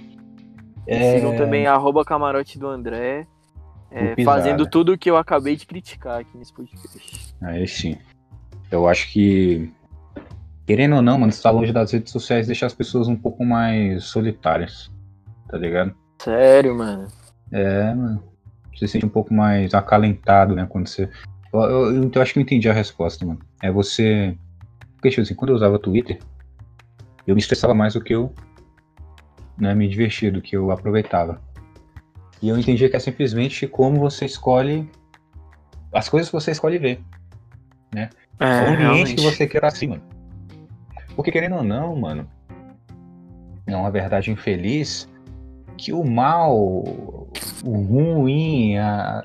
É, 0.87 1.16
Sigam 1.16 1.37
também 1.37 1.66
arroba 1.66 2.05
camarote 2.05 2.59
do 2.59 2.66
André. 2.68 3.27
é, 3.90 4.20
fazendo 4.25 4.68
tudo 4.68 4.92
o 4.94 4.99
que 4.99 5.09
eu 5.09 5.16
acabei 5.16 5.55
de 5.55 5.66
criticar 5.66 6.20
aqui 6.20 6.37
nesse 6.37 6.53
podcast. 6.53 7.35
Aí 7.40 7.66
sim. 7.68 7.97
Eu 8.70 8.88
acho 8.88 9.12
que. 9.12 9.73
Querendo 10.66 10.96
ou 10.96 11.03
não, 11.03 11.18
mano, 11.18 11.31
estar 11.31 11.50
longe 11.50 11.72
das 11.72 11.92
redes 11.92 12.12
sociais 12.12 12.46
deixa 12.46 12.66
as 12.66 12.74
pessoas 12.74 13.07
um 13.07 13.16
pouco 13.16 13.44
mais 13.44 14.05
solitárias. 14.05 14.90
Tá 15.48 15.59
ligado? 15.59 15.94
Sério, 16.22 16.74
mano. 16.74 17.09
É, 17.53 17.94
mano. 17.94 18.22
Você 18.74 18.87
se 18.87 18.92
sente 18.92 19.07
um 19.07 19.11
pouco 19.11 19.33
mais 19.33 19.74
acalentado, 19.74 20.55
né? 20.55 20.66
Quando 20.68 20.88
você. 20.88 21.09
Eu, 21.53 21.61
eu, 21.61 22.11
eu 22.12 22.22
acho 22.22 22.33
que 22.33 22.38
eu 22.38 22.42
entendi 22.42 22.68
a 22.68 22.72
resposta, 22.72 23.24
mano. 23.24 23.38
É 23.62 23.70
você. 23.70 24.37
Porque, 24.94 25.11
tipo 25.11 25.22
assim, 25.22 25.35
quando 25.35 25.50
eu 25.50 25.57
usava 25.57 25.79
Twitter, 25.79 26.18
eu 27.27 27.35
me 27.35 27.40
estressava 27.40 27.74
mais 27.74 27.94
do 27.94 28.00
que 28.00 28.14
eu 28.14 28.33
né, 29.57 29.74
me 29.74 29.87
divertia, 29.87 30.33
do 30.33 30.40
que 30.40 30.57
eu 30.57 30.70
aproveitava. 30.70 31.40
E 32.42 32.48
eu 32.48 32.59
entendi 32.59 32.88
que 32.88 32.96
é 32.96 32.98
simplesmente 32.98 33.66
como 33.66 34.00
você 34.00 34.24
escolhe. 34.24 34.90
As 35.92 36.09
coisas 36.09 36.29
que 36.29 36.35
você 36.35 36.50
escolhe 36.50 36.79
ver. 36.79 37.00
É, 37.94 38.09
o 38.40 38.44
ambiente 38.44 38.79
realmente. 38.81 39.14
que 39.14 39.20
você 39.22 39.46
quer 39.46 39.64
assim, 39.64 39.88
mano. 39.88 40.03
Porque 41.14 41.31
querendo 41.31 41.57
ou 41.57 41.62
não, 41.62 41.94
mano, 41.96 42.29
é 43.66 43.77
uma 43.77 43.90
verdade 43.90 44.31
infeliz 44.31 45.09
que 45.77 45.92
o 45.92 46.05
mal, 46.05 46.57
o 47.64 47.77
ruim, 47.88 48.77
a, 48.77 49.22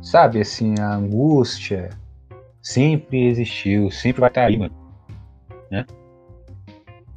sabe, 0.00 0.40
assim, 0.40 0.74
a 0.78 0.94
angústia 0.94 1.90
sempre 2.60 3.26
existiu, 3.26 3.90
sempre 3.90 4.20
vai 4.20 4.30
estar 4.30 4.44
aí, 4.46 4.58
mano. 4.58 4.74
Né? 5.70 5.86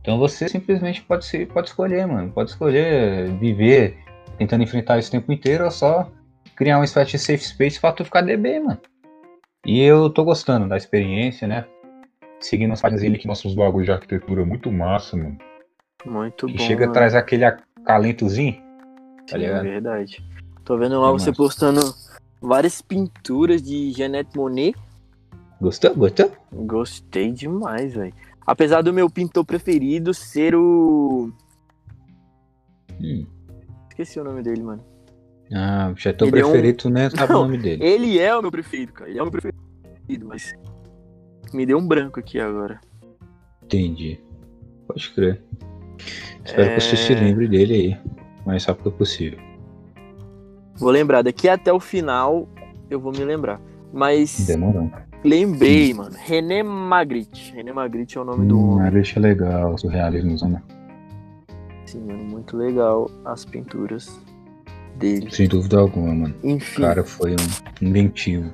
Então 0.02 0.20
você 0.20 0.48
simplesmente 0.48 1.02
pode, 1.02 1.26
se, 1.26 1.46
pode 1.46 1.70
escolher, 1.70 2.06
mano. 2.06 2.32
Pode 2.32 2.52
escolher 2.52 3.32
viver 3.40 3.98
tentando 4.38 4.64
enfrentar 4.64 5.00
isso 5.00 5.10
o 5.10 5.12
tempo 5.12 5.32
inteiro 5.32 5.66
ou 5.66 5.72
só 5.72 6.12
criar 6.56 6.78
uma 6.78 6.86
espécie 6.86 7.12
de 7.12 7.20
safe 7.20 7.44
space 7.44 7.80
pra 7.80 7.92
tu 7.92 8.06
ficar 8.06 8.22
DB, 8.22 8.60
mano. 8.60 8.80
E 9.66 9.82
eu 9.82 10.10
tô 10.10 10.24
gostando 10.24 10.68
da 10.68 10.78
experiência, 10.78 11.48
né? 11.48 11.66
Seguindo 12.50 12.74
as 12.74 12.82
páginas 12.82 13.02
dele 13.02 13.18
que 13.18 13.28
mostra 13.28 13.48
uns 13.50 13.56
bagulhos 13.56 13.86
de 13.88 13.92
arquitetura 13.92 14.46
muito 14.46 14.72
massa, 14.72 15.18
mano. 15.18 15.38
Muito 16.06 16.46
Que 16.46 16.54
bom. 16.54 16.60
chega 16.64 16.82
mano. 16.82 16.92
atrás 16.92 17.16
aquele 17.16 17.44
acalentozinho. 17.44 18.54
tá 19.28 19.36
Sim, 19.36 19.38
ligado? 19.38 19.66
É 19.66 19.70
verdade. 19.72 20.24
Tô 20.64 20.78
vendo 20.78 21.02
lá 21.02 21.10
É 21.10 21.12
você 21.12 21.30
massa. 21.32 21.34
postando 21.38 21.82
várias 22.40 22.82
pinturas 22.84 23.64
de 23.64 23.92
Jeanette 23.92 24.38
Monet. 24.38 24.76
Gostou? 25.60 25.96
Gostou? 25.96 26.32
Gostei 26.52 27.32
demais, 27.32 27.96
velho. 27.96 28.14
Apesar 28.46 28.84
do 28.84 28.94
meu 28.94 29.10
pintor 29.10 29.44
preferido 29.44 30.14
ser 30.14 30.54
o. 30.56 31.32
Hum. 33.02 33.26
Esqueci 33.90 34.20
o 34.20 34.24
nome 34.24 34.44
dele, 34.44 34.62
mano. 34.62 34.84
Ah, 35.52 35.92
já 35.98 36.12
é 36.12 36.14
teu 36.14 36.28
Ele 36.28 36.40
é 36.42 36.46
um- 36.46 36.52
preferido, 36.52 36.90
nem 36.92 37.10
sabe 37.10 37.34
Não, 37.34 37.40
o 37.40 37.44
nome 37.44 37.58
dele. 37.58 37.84
Ele 37.84 38.20
é 38.20 38.36
o 38.38 38.42
meu 38.42 38.52
preferido, 38.52 38.94
cara. 38.94 39.10
Ele 39.10 39.18
é 39.18 39.22
o 39.24 39.26
meu 39.26 39.32
preferido, 39.32 40.28
mas. 40.28 40.54
Me 41.54 41.66
deu 41.66 41.78
um 41.78 41.88
branco 41.88 42.20
aqui 42.20 42.40
agora. 42.40 42.80
Entendi. 43.64 44.20
Pode 44.88 45.10
crer. 45.14 45.42
Espero 46.44 46.76
que 46.76 46.82
você 46.82 46.94
É. 46.94 46.98
se 46.98 47.16
lembre 47.16 47.48
dele 47.48 47.74
aí. 47.74 47.98
O 48.44 48.48
mais 48.48 48.64
rápido 48.66 48.92
possível. 48.92 49.40
Vou 50.76 50.92
lembrar, 50.92 51.22
daqui 51.22 51.48
até 51.50 51.72
o 51.74 51.80
final 51.80 52.48
eu 52.90 53.00
vou 53.00 53.12
me 53.12 53.24
lembrar. 53.24 53.60
Mas 53.94 54.46
Demorou. 54.46 54.92
lembrei, 55.24 55.94
mano. 55.94 56.16
René 56.20 56.62
Magritte. 56.62 57.54
René 57.54 57.72
Magritte 57.72 58.18
é 58.18 58.22
o 58.22 58.26
nome 58.26 58.46
do 58.46 58.58
Hum, 58.58 58.64
homem. 58.72 58.84
mas 58.84 58.94
deixa 58.94 59.20
legal, 59.20 59.78
surrealismo, 59.78 60.50
né? 60.50 60.62
Sim, 61.86 62.02
mano, 62.06 62.24
muito 62.26 62.58
legal 62.58 63.10
as 63.24 63.46
pinturas 63.46 64.20
dele. 64.98 65.32
Sem 65.32 65.48
dúvida 65.48 65.80
alguma, 65.80 66.14
mano. 66.14 66.36
O 66.44 66.50
Enfim. 66.50 66.82
cara 66.82 67.04
foi 67.06 67.32
um 67.32 67.88
inventivo. 67.88 68.52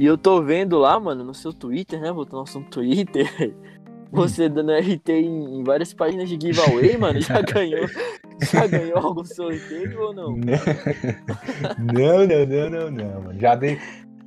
E 0.00 0.06
eu 0.06 0.16
tô 0.16 0.42
vendo 0.42 0.78
lá, 0.78 0.98
mano, 0.98 1.22
no 1.22 1.34
seu 1.34 1.52
Twitter, 1.52 2.00
né? 2.00 2.08
Ao 2.08 2.40
assunto 2.40 2.70
Twitter. 2.70 3.54
Você 4.10 4.48
dando 4.48 4.72
RT 4.72 5.10
em, 5.10 5.62
várias 5.62 5.92
páginas 5.92 6.26
de 6.26 6.38
giveaway, 6.40 6.96
mano. 6.96 7.20
Já 7.20 7.42
ganhou. 7.44 7.86
Já 8.50 8.66
ganhou 8.66 8.96
algum 8.96 9.22
sorteio 9.22 10.00
ou 10.00 10.14
não? 10.14 10.30
não, 11.78 12.26
não, 12.26 12.46
não, 12.46 12.70
não, 12.70 12.90
não, 12.90 13.22
mano. 13.24 13.38
Já 13.38 13.54
dei. 13.54 13.78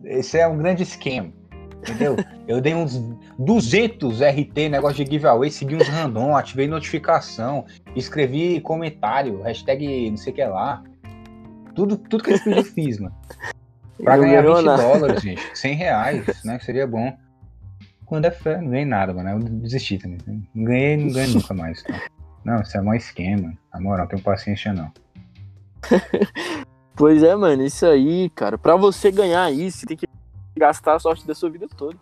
Esse 0.04 0.38
é 0.38 0.48
um 0.48 0.60
grande 0.60 0.84
esquema. 0.84 1.34
Entendeu? 1.82 2.18
Eu 2.48 2.62
dei 2.62 2.76
uns 2.76 3.02
200 3.40 4.22
RT, 4.22 4.70
negócio 4.70 5.04
de 5.04 5.12
giveaway, 5.12 5.50
segui 5.50 5.76
uns 5.76 5.88
random, 5.88 6.38
ativei 6.38 6.68
notificação, 6.68 7.66
escrevi 7.96 8.62
comentário, 8.62 9.42
hashtag 9.42 10.12
não 10.12 10.18
sei 10.18 10.34
o 10.34 10.36
que 10.36 10.46
lá. 10.46 10.84
Tudo, 11.74 11.98
tudo 11.98 12.24
que 12.24 12.30
eles 12.30 12.44
pediram 12.44 12.62
eu 12.62 12.72
fiz, 12.72 13.00
mano. 13.00 13.16
Pra 14.02 14.18
ganhar 14.18 14.42
ganhou 14.42 14.58
20 14.58 14.66
nada. 14.66 14.82
dólares, 14.84 15.22
gente, 15.24 15.42
100 15.58 15.76
reais, 15.76 16.26
né? 16.44 16.60
Seria 16.60 16.88
bom. 16.88 17.16
Quando 18.06 18.26
é 18.26 18.32
fé, 18.32 18.60
não 18.62 18.70
ganhei 18.70 18.86
nada, 18.86 19.14
mano. 19.14 19.30
Eu 19.30 19.40
desisti 19.40 19.98
também. 19.98 20.20
Não 20.54 20.64
ganhei, 20.64 20.98
não 20.98 21.12
ganhei 21.12 21.28
nunca 21.34 21.54
mais. 21.54 21.82
Tá? 21.84 22.00
Não, 22.44 22.62
isso 22.62 22.78
é 22.78 22.82
mó 22.82 22.94
esquema. 22.94 23.54
Na 23.74 23.80
moral, 23.80 24.00
não 24.06 24.08
tenho 24.08 24.22
paciência 24.22 24.74
não. 24.74 24.92
Pois 26.96 27.24
é, 27.24 27.36
mano, 27.36 27.64
isso 27.64 27.88
aí, 27.88 28.30
cara. 28.30 28.56
Pra 28.56 28.76
você 28.76 29.12
ganhar 29.12 29.52
isso, 29.52 29.80
você 29.80 29.86
tem 29.88 29.98
que 29.98 30.06
gastar 30.56 30.94
a 30.94 31.00
sorte 31.00 31.26
da 31.26 31.34
sua 31.34 31.50
vida 31.50 31.68
toda. 31.76 31.98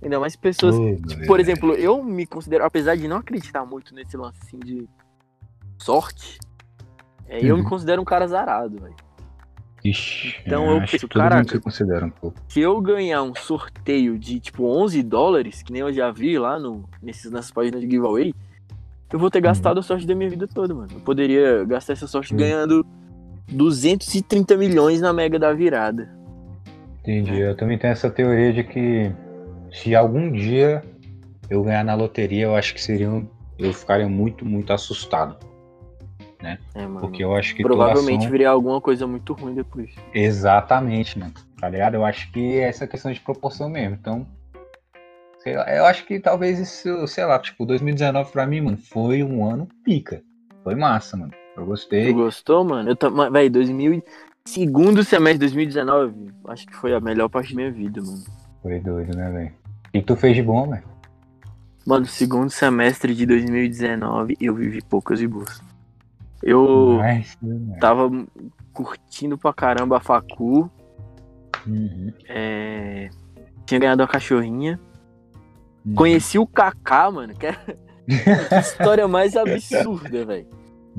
Ainda 0.00 0.20
mais 0.20 0.36
pessoas. 0.36 0.76
Tipo, 1.04 1.26
por 1.26 1.40
exemplo, 1.40 1.72
eu 1.74 2.00
me 2.00 2.24
considero, 2.26 2.64
apesar 2.64 2.94
de 2.96 3.08
não 3.08 3.16
acreditar 3.16 3.64
muito 3.66 3.92
nesse 3.92 4.16
lance 4.16 4.38
assim 4.44 4.58
de 4.60 4.88
sorte, 5.82 6.38
é, 7.26 7.44
eu 7.44 7.56
Uhum. 7.56 7.62
me 7.64 7.68
considero 7.68 8.00
um 8.00 8.04
cara 8.04 8.24
azarado, 8.24 8.78
velho. 8.80 8.94
Ixi, 9.90 10.34
Então 10.46 10.64
é, 10.70 10.76
eu 10.76 10.80
penso, 10.86 11.08
caraca. 11.08 11.60
um 12.06 12.10
pouco. 12.10 12.40
Se 12.48 12.60
eu 12.60 12.80
ganhar 12.80 13.22
um 13.22 13.34
sorteio 13.34 14.18
de 14.18 14.40
tipo 14.40 14.64
11 14.64 15.02
dólares, 15.02 15.62
que 15.62 15.72
nem 15.72 15.82
eu 15.82 15.92
já 15.92 16.10
vi 16.10 16.38
lá 16.38 16.58
no, 16.58 16.84
nesses, 17.02 17.30
nessas 17.30 17.50
páginas 17.50 17.80
de 17.80 17.90
giveaway, 17.90 18.34
eu 19.12 19.18
vou 19.18 19.30
ter 19.30 19.40
gastado 19.40 19.78
a 19.78 19.82
sorte 19.82 20.06
da 20.06 20.14
minha 20.14 20.28
vida 20.30 20.48
toda, 20.48 20.74
mano. 20.74 20.88
Eu 20.92 21.00
poderia 21.00 21.64
gastar 21.64 21.92
essa 21.92 22.06
sorte 22.06 22.32
Uhum. 22.32 22.38
ganhando 22.40 22.84
230 23.50 24.56
milhões 24.56 25.00
na 25.00 25.12
Mega 25.12 25.38
da 25.38 25.52
Virada. 25.52 26.08
Entendi. 27.00 27.38
Eu 27.38 27.56
também 27.56 27.78
tenho 27.78 27.92
essa 27.92 28.10
teoria 28.10 28.52
de 28.52 28.64
que 28.64 29.12
se 29.72 29.94
algum 29.94 30.30
dia 30.32 30.82
eu 31.48 31.62
ganhar 31.62 31.84
na 31.84 31.94
loteria, 31.94 32.44
eu 32.46 32.56
acho 32.56 32.74
que 32.74 32.82
seria 32.82 33.08
um- 33.08 33.26
eu 33.58 33.72
ficaria 33.72 34.08
muito, 34.08 34.44
muito 34.44 34.72
assustado. 34.72 35.36
É, 36.42 36.86
mano. 36.86 37.00
Porque 37.00 37.24
eu 37.24 37.34
acho 37.34 37.54
que 37.54 37.62
Provavelmente 37.62 38.20
ação... 38.20 38.30
viria 38.30 38.50
alguma 38.50 38.80
coisa 38.80 39.06
muito 39.06 39.32
ruim 39.32 39.54
depois. 39.54 39.90
Exatamente, 40.12 41.18
mano. 41.18 41.32
Tá 41.58 41.68
ligado? 41.68 41.94
Eu 41.94 42.04
acho 42.04 42.30
que 42.32 42.58
é 42.58 42.68
essa 42.68 42.86
questão 42.86 43.10
de 43.10 43.20
proporção 43.20 43.68
mesmo. 43.68 43.96
Então, 43.98 44.26
sei 45.38 45.56
lá, 45.56 45.68
eu 45.74 45.86
acho 45.86 46.04
que 46.04 46.20
talvez 46.20 46.58
isso, 46.58 47.06
sei 47.06 47.24
lá, 47.24 47.38
tipo, 47.38 47.64
2019 47.64 48.30
pra 48.30 48.46
mim, 48.46 48.60
mano, 48.60 48.76
foi 48.76 49.22
um 49.22 49.44
ano 49.48 49.68
pica. 49.84 50.22
Foi 50.62 50.74
massa, 50.74 51.16
mano. 51.16 51.32
Eu 51.56 51.64
gostei. 51.64 52.06
Tu 52.06 52.14
gostou, 52.14 52.64
mano? 52.64 52.90
Eu 52.90 52.96
tam... 52.96 53.30
Véi, 53.30 53.48
2000... 53.48 53.94
e- 53.94 54.02
segundo 54.44 55.02
semestre 55.02 55.48
de 55.48 55.54
2019, 55.54 56.32
acho 56.48 56.66
que 56.66 56.76
foi 56.76 56.94
a 56.94 57.00
melhor 57.00 57.28
parte 57.28 57.50
da 57.50 57.56
minha 57.56 57.72
vida, 57.72 58.00
mano. 58.02 58.24
Foi 58.62 58.78
doido, 58.80 59.16
né, 59.16 59.30
velho? 59.30 59.52
O 59.88 59.90
que 59.92 60.02
tu 60.02 60.16
fez 60.16 60.36
de 60.36 60.42
bom, 60.42 60.68
velho? 60.68 60.84
Mano, 61.86 62.04
segundo 62.04 62.50
semestre 62.50 63.14
de 63.14 63.24
2019, 63.24 64.36
eu 64.40 64.54
vivi 64.54 64.82
poucas 64.82 65.20
e 65.20 65.26
boas. 65.26 65.62
Eu 66.48 66.98
né, 66.98 67.24
tava 67.80 68.08
curtindo 68.72 69.36
pra 69.36 69.52
caramba 69.52 69.96
a 69.96 70.00
facu, 70.00 70.70
Uhum. 71.66 72.12
é, 72.28 73.08
tinha 73.64 73.80
ganhado 73.80 74.02
a 74.02 74.06
cachorrinha, 74.06 74.78
Uhum. 75.84 75.94
conheci 75.94 76.38
o 76.38 76.46
Kaká, 76.46 77.10
mano, 77.10 77.34
que, 77.34 77.46
é... 77.46 77.52
que 77.52 78.54
história 78.60 79.08
mais 79.08 79.34
absurda, 79.36 80.24
velho. 80.24 80.46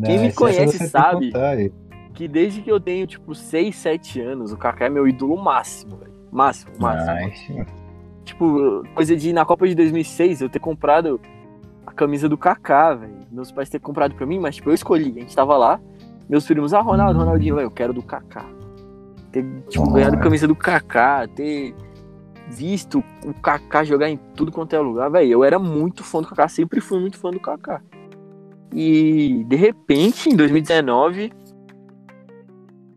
Quem 0.04 0.20
me 0.20 0.34
conhece 0.34 0.88
sabe. 0.90 1.32
Que 2.14 2.28
desde 2.28 2.62
que 2.62 2.72
eu 2.72 2.80
tenho, 2.80 3.08
tipo, 3.08 3.34
6, 3.34 3.76
7 3.76 4.20
anos, 4.22 4.52
o 4.52 4.58
Kaká 4.58 4.86
é 4.86 4.90
meu 4.90 5.08
ídolo 5.08 5.38
máximo, 5.42 5.98
velho. 5.98 6.14
Máximo, 6.32 6.74
máximo. 6.80 7.16
Nice. 7.16 7.66
Tipo, 8.26 8.84
coisa 8.94 9.16
de 9.16 9.32
na 9.32 9.46
Copa 9.46 9.66
de 9.68 9.74
2006 9.76 10.42
eu 10.42 10.50
ter 10.50 10.60
comprado 10.60 11.20
camisa 11.98 12.30
do 12.30 12.38
Kaká, 12.38 12.94
velho. 12.94 13.18
Meus 13.32 13.52
pais 13.52 13.70
ter 13.70 13.80
comprado 13.80 14.16
pra 14.16 14.26
mim, 14.26 14.40
mas 14.40 14.56
tipo, 14.56 14.70
eu 14.70 14.74
escolhi. 14.74 15.14
A 15.18 15.20
gente 15.20 15.36
tava 15.36 15.58
lá, 15.58 15.80
meus 16.30 16.46
primos, 16.46 16.74
ah, 16.74 16.82
Ronaldo, 16.82 17.20
Ronaldinho, 17.20 17.60
eu 17.60 17.72
quero 17.72 17.94
do 17.94 18.02
Kaká. 18.02 18.46
Ter, 19.32 19.44
tipo, 19.68 19.84
Nossa. 19.84 19.98
ganhado 19.98 20.20
camisa 20.20 20.48
do 20.48 20.56
Kaká, 20.56 21.28
ter 21.28 21.76
visto 22.50 23.04
o 23.26 23.34
Kaká 23.34 23.84
jogar 23.84 24.10
em 24.10 24.18
tudo 24.36 24.52
quanto 24.52 24.74
é 24.74 24.80
lugar, 24.80 25.10
velho. 25.10 25.30
Eu 25.30 25.44
era 25.44 25.60
muito 25.60 26.04
fã 26.04 26.22
do 26.22 26.28
Kaká, 26.28 26.48
sempre 26.48 26.80
fui 26.80 27.00
muito 27.00 27.18
fã 27.18 27.32
do 27.32 27.40
Kaká. 27.40 27.82
E 28.74 29.44
de 29.48 29.56
repente, 29.56 30.30
em 30.30 30.36
2019, 30.36 31.32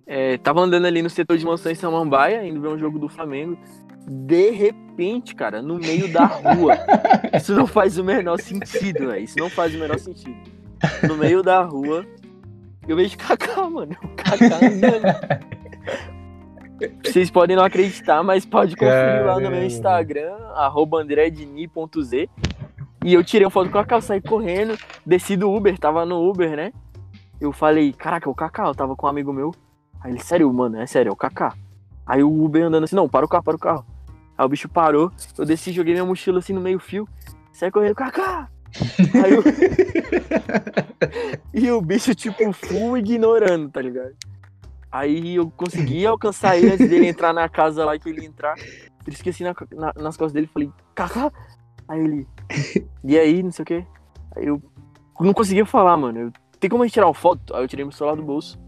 é, 0.07 0.37
tava 0.39 0.61
andando 0.61 0.87
ali 0.87 1.03
no 1.03 1.09
setor 1.11 1.39
de 1.39 1.47
mansões 1.47 1.79
Samambaia, 1.79 2.45
indo 2.45 2.61
ver 2.61 2.69
um 2.69 2.79
jogo 2.79 2.99
do 2.99 3.09
Flamengo. 3.09 3.57
De 4.07 4.51
repente, 4.51 5.35
cara, 5.35 5.63
no 5.63 5.79
meio 5.79 6.13
da 6.13 6.25
rua. 6.25 6.75
Isso 7.35 7.55
não 7.55 7.67
faz 7.67 7.99
o 7.99 8.05
menor 8.05 8.39
sentido, 8.41 9.09
velho. 9.09 9.25
Isso 9.25 9.39
não 9.39 9.51
faz 9.51 9.75
o 9.75 9.79
menor 9.79 9.99
sentido. 9.99 10.37
No 11.07 11.17
meio 11.17 11.43
da 11.43 11.63
rua, 11.63 12.05
eu 12.89 12.97
vejo 12.97 13.17
Kaká, 13.17 13.69
mano. 13.69 13.97
O 14.03 14.09
Kaká 14.09 14.57
andando. 14.67 15.51
Vocês 17.05 17.31
podem 17.31 17.57
não 17.57 17.65
acreditar, 17.65 18.23
mas 18.23 18.47
pode 18.47 18.75
conferir 18.75 19.25
lá 19.25 19.35
no 19.35 19.41
meu 19.41 19.51
Caramba. 19.51 19.67
Instagram, 19.67 20.37
andredni.z. 21.01 22.29
E 23.05 23.15
eu 23.15 23.25
tirei 23.25 23.45
uma 23.47 23.51
foto 23.51 23.71
com 23.71 23.79
o 23.79 23.81
Kaká, 23.81 24.01
saí 24.01 24.21
correndo, 24.21 24.77
desci 25.05 25.37
do 25.37 25.51
Uber, 25.51 25.79
tava 25.79 26.05
no 26.05 26.29
Uber, 26.29 26.57
né? 26.57 26.73
Eu 27.41 27.53
falei, 27.53 27.93
caraca, 27.93 28.29
é 28.29 28.33
o 28.33 28.35
Kaká, 28.35 28.67
eu 28.67 28.75
tava 28.75 28.95
com 28.95 29.07
um 29.07 29.11
amigo 29.11 29.33
meu. 29.33 29.55
Aí 30.03 30.13
ele, 30.13 30.21
sério, 30.21 30.53
mano, 30.53 30.79
é 30.79 30.87
sério, 30.87 31.11
é 31.11 31.13
o 31.13 31.17
Kaká. 31.17 31.55
Aí 32.07 32.23
o 32.23 32.45
Uber 32.45 32.65
andando 32.65 32.85
assim, 32.85 32.97
não, 32.97 33.09
para 33.09 33.25
o 33.25 33.29
carro, 33.29 33.45
para 33.45 33.57
o 33.57 33.59
carro. 33.59 33.87
Aí 34.41 34.47
o 34.47 34.49
bicho 34.49 34.71
parou, 34.71 35.13
eu 35.37 35.45
desci, 35.45 35.71
joguei 35.71 35.93
minha 35.93 36.07
mochila 36.07 36.39
assim 36.39 36.55
no 36.55 36.63
meio 36.63 36.79
fio, 36.79 37.07
saí 37.53 37.71
correndo, 37.71 37.95
Kaká! 37.95 38.49
Aí 39.23 39.35
eu... 39.35 39.45
e 41.53 41.71
o 41.71 41.83
bicho, 41.83 42.15
tipo, 42.15 42.51
full 42.51 42.97
ignorando, 42.97 43.69
tá 43.69 43.83
ligado? 43.83 44.17
Aí 44.91 45.35
eu 45.35 45.51
consegui 45.51 46.07
alcançar 46.07 46.57
ele 46.57 46.71
antes 46.71 46.89
dele 46.89 47.07
entrar 47.07 47.35
na 47.35 47.51
casa 47.51 47.85
lá 47.85 47.99
que 47.99 48.09
ele 48.09 48.25
entrar. 48.25 48.55
Eu 49.07 49.13
esqueci 49.13 49.45
na, 49.45 49.55
na- 49.73 49.93
nas 49.95 50.17
costas 50.17 50.33
dele 50.33 50.47
e 50.47 50.53
falei, 50.55 50.71
Kaká! 50.95 51.31
Aí 51.87 52.01
ele, 52.01 52.27
e 53.05 53.19
aí, 53.19 53.43
não 53.43 53.53
sei 53.53 53.63
o 53.63 53.67
quê. 53.67 53.85
Aí 54.35 54.47
eu 54.47 54.63
não 55.21 55.35
conseguia 55.35 55.67
falar, 55.67 55.99
mano. 55.99 56.19
Eu, 56.19 56.33
tem 56.59 56.71
como 56.71 56.83
a 56.83 56.87
gente 56.87 56.95
tirar 56.95 57.09
uma 57.09 57.13
foto? 57.13 57.55
Aí 57.55 57.63
eu 57.63 57.69
tirei 57.69 57.85
meu 57.85 57.93
celular 57.93 58.17
do 58.17 58.23
bolso. 58.23 58.59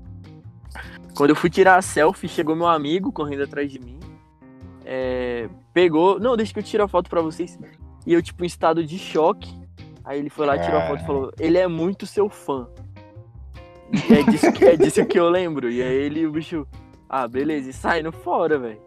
Quando 1.15 1.31
eu 1.31 1.37
fui 1.37 1.49
tirar 1.49 1.77
a 1.77 1.83
selfie, 1.83 2.29
chegou 2.29 2.55
meu 2.55 2.67
amigo 2.67 3.11
correndo 3.11 3.45
atrás 3.45 3.73
de 3.73 3.79
mim. 3.79 4.02
É, 4.85 5.49
pegou. 5.73 6.19
Não, 6.19 6.37
deixa 6.37 6.53
que 6.53 6.59
eu 6.59 6.63
tire 6.63 6.83
a 6.83 6.89
foto 6.89 7.09
pra 7.09 7.21
vocês. 7.21 7.59
E 8.07 8.13
eu, 8.13 8.23
tipo, 8.23 8.45
em 8.45 8.47
estado 8.47 8.85
de 8.85 8.99
choque. 8.99 9.51
Aí 10.05 10.19
ele 10.19 10.31
foi 10.31 10.47
lá, 10.47 10.59
tirou 10.59 10.81
a 10.81 10.87
foto 10.87 11.03
e 11.03 11.07
falou: 11.07 11.33
Ele 11.39 11.59
é 11.59 11.67
muito 11.67 12.07
seu 12.07 12.29
fã. 12.29 12.69
E 13.93 14.15
é 14.15 14.23
disso, 14.23 14.53
que, 14.53 14.65
é 14.65 14.77
disso 14.77 15.05
que 15.07 15.19
eu 15.19 15.29
lembro. 15.29 15.71
E 15.71 15.83
aí 15.83 15.95
ele, 15.95 16.27
o 16.27 16.33
bicho, 16.33 16.67
ah, 17.09 17.29
beleza, 17.29 17.71
e 17.71 17.73
saindo 17.73 18.11
fora, 18.11 18.59
velho. 18.59 18.81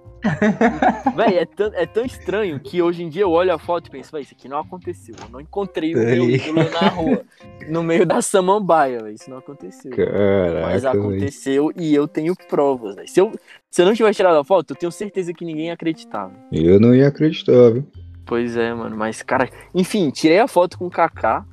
Véi, 1.16 1.38
é 1.38 1.46
tão, 1.46 1.72
é 1.74 1.86
tão 1.86 2.06
estranho 2.06 2.60
que 2.60 2.82
hoje 2.82 3.04
em 3.04 3.10
dia 3.10 3.24
eu 3.24 3.32
olho 3.32 3.54
a 3.54 3.60
foto 3.60 3.88
e 3.88 3.92
penso, 3.92 4.12
véi, 4.12 4.22
isso 4.22 4.34
aqui 4.34 4.48
não 4.48 4.60
aconteceu. 4.60 5.16
Eu 5.22 5.30
não 5.30 5.42
encontrei 5.42 5.94
o 5.94 5.98
meu 5.98 6.30
ídolo 6.30 6.70
na 6.72 6.90
rua, 6.90 7.22
no 7.68 7.84
meio 7.84 8.06
da 8.06 8.22
samambaia, 8.22 9.04
véi. 9.04 9.14
Isso 9.14 9.30
não 9.30 9.38
aconteceu. 9.38 9.92
Mas 9.92 10.84
Caraca, 10.84 10.98
velho. 10.98 11.00
aconteceu 11.00 11.72
e 11.76 11.94
eu 11.94 12.08
tenho 12.08 12.36
provas, 12.48 12.96
véi. 12.96 13.08
Se 13.08 13.20
eu, 13.20 13.32
se 13.70 13.82
eu 13.82 13.86
não 13.86 13.94
tivesse 13.94 14.18
tirado 14.18 14.38
a 14.38 14.44
foto, 14.44 14.72
eu 14.72 14.76
tenho 14.76 14.92
certeza 14.92 15.34
que 15.34 15.46
ninguém 15.46 15.72
acreditava. 15.72 16.34
Eu 16.52 16.80
não 16.80 16.94
ia 16.94 17.08
acreditar, 17.08 17.72
viu? 17.72 17.86
Pois 18.26 18.58
é, 18.58 18.74
mano, 18.74 18.98
mas, 18.98 19.22
cara, 19.22 19.50
enfim, 19.74 20.10
tirei 20.10 20.40
a 20.40 20.48
foto 20.48 20.78
com 20.80 20.88
o 20.88 20.90
Kaká. 20.90 21.46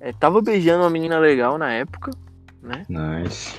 É, 0.00 0.12
tava 0.12 0.40
beijando 0.40 0.82
uma 0.82 0.90
menina 0.90 1.18
legal 1.18 1.58
na 1.58 1.72
época, 1.72 2.10
né? 2.62 2.84
Nice. 2.88 3.54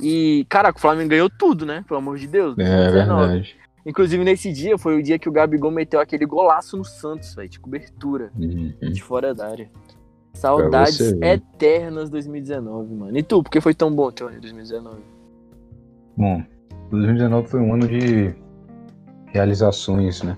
E, 0.00 0.46
caraca, 0.48 0.78
o 0.78 0.80
Flamengo 0.80 1.10
ganhou 1.10 1.28
tudo, 1.30 1.64
né? 1.66 1.84
Pelo 1.86 1.98
amor 1.98 2.18
de 2.18 2.26
Deus. 2.26 2.56
É 2.58 2.64
2019. 2.64 3.26
verdade. 3.26 3.56
Inclusive, 3.86 4.22
nesse 4.24 4.52
dia 4.52 4.76
foi 4.76 4.98
o 4.98 5.02
dia 5.02 5.18
que 5.18 5.28
o 5.28 5.32
Gabigol 5.32 5.70
meteu 5.70 5.98
aquele 6.00 6.26
golaço 6.26 6.76
no 6.76 6.84
Santos, 6.84 7.34
velho, 7.34 7.48
de 7.48 7.58
cobertura, 7.58 8.30
Uhum. 8.38 8.72
de 8.92 9.02
fora 9.02 9.34
da 9.34 9.48
área. 9.48 9.70
Saudades 10.34 10.98
você 10.98 11.18
eternas 11.24 12.10
2019, 12.10 12.94
mano. 12.94 13.16
E 13.18 13.22
tu, 13.22 13.42
por 13.42 13.50
que 13.50 13.60
foi 13.60 13.74
tão 13.74 13.90
bom 13.92 14.10
teu 14.10 14.26
ano 14.26 14.36
de 14.36 14.42
2019? 14.42 15.00
Bom, 16.16 16.42
2019 16.90 17.48
foi 17.48 17.60
um 17.60 17.74
ano 17.74 17.88
de 17.88 18.34
realizações, 19.32 20.22
né? 20.22 20.36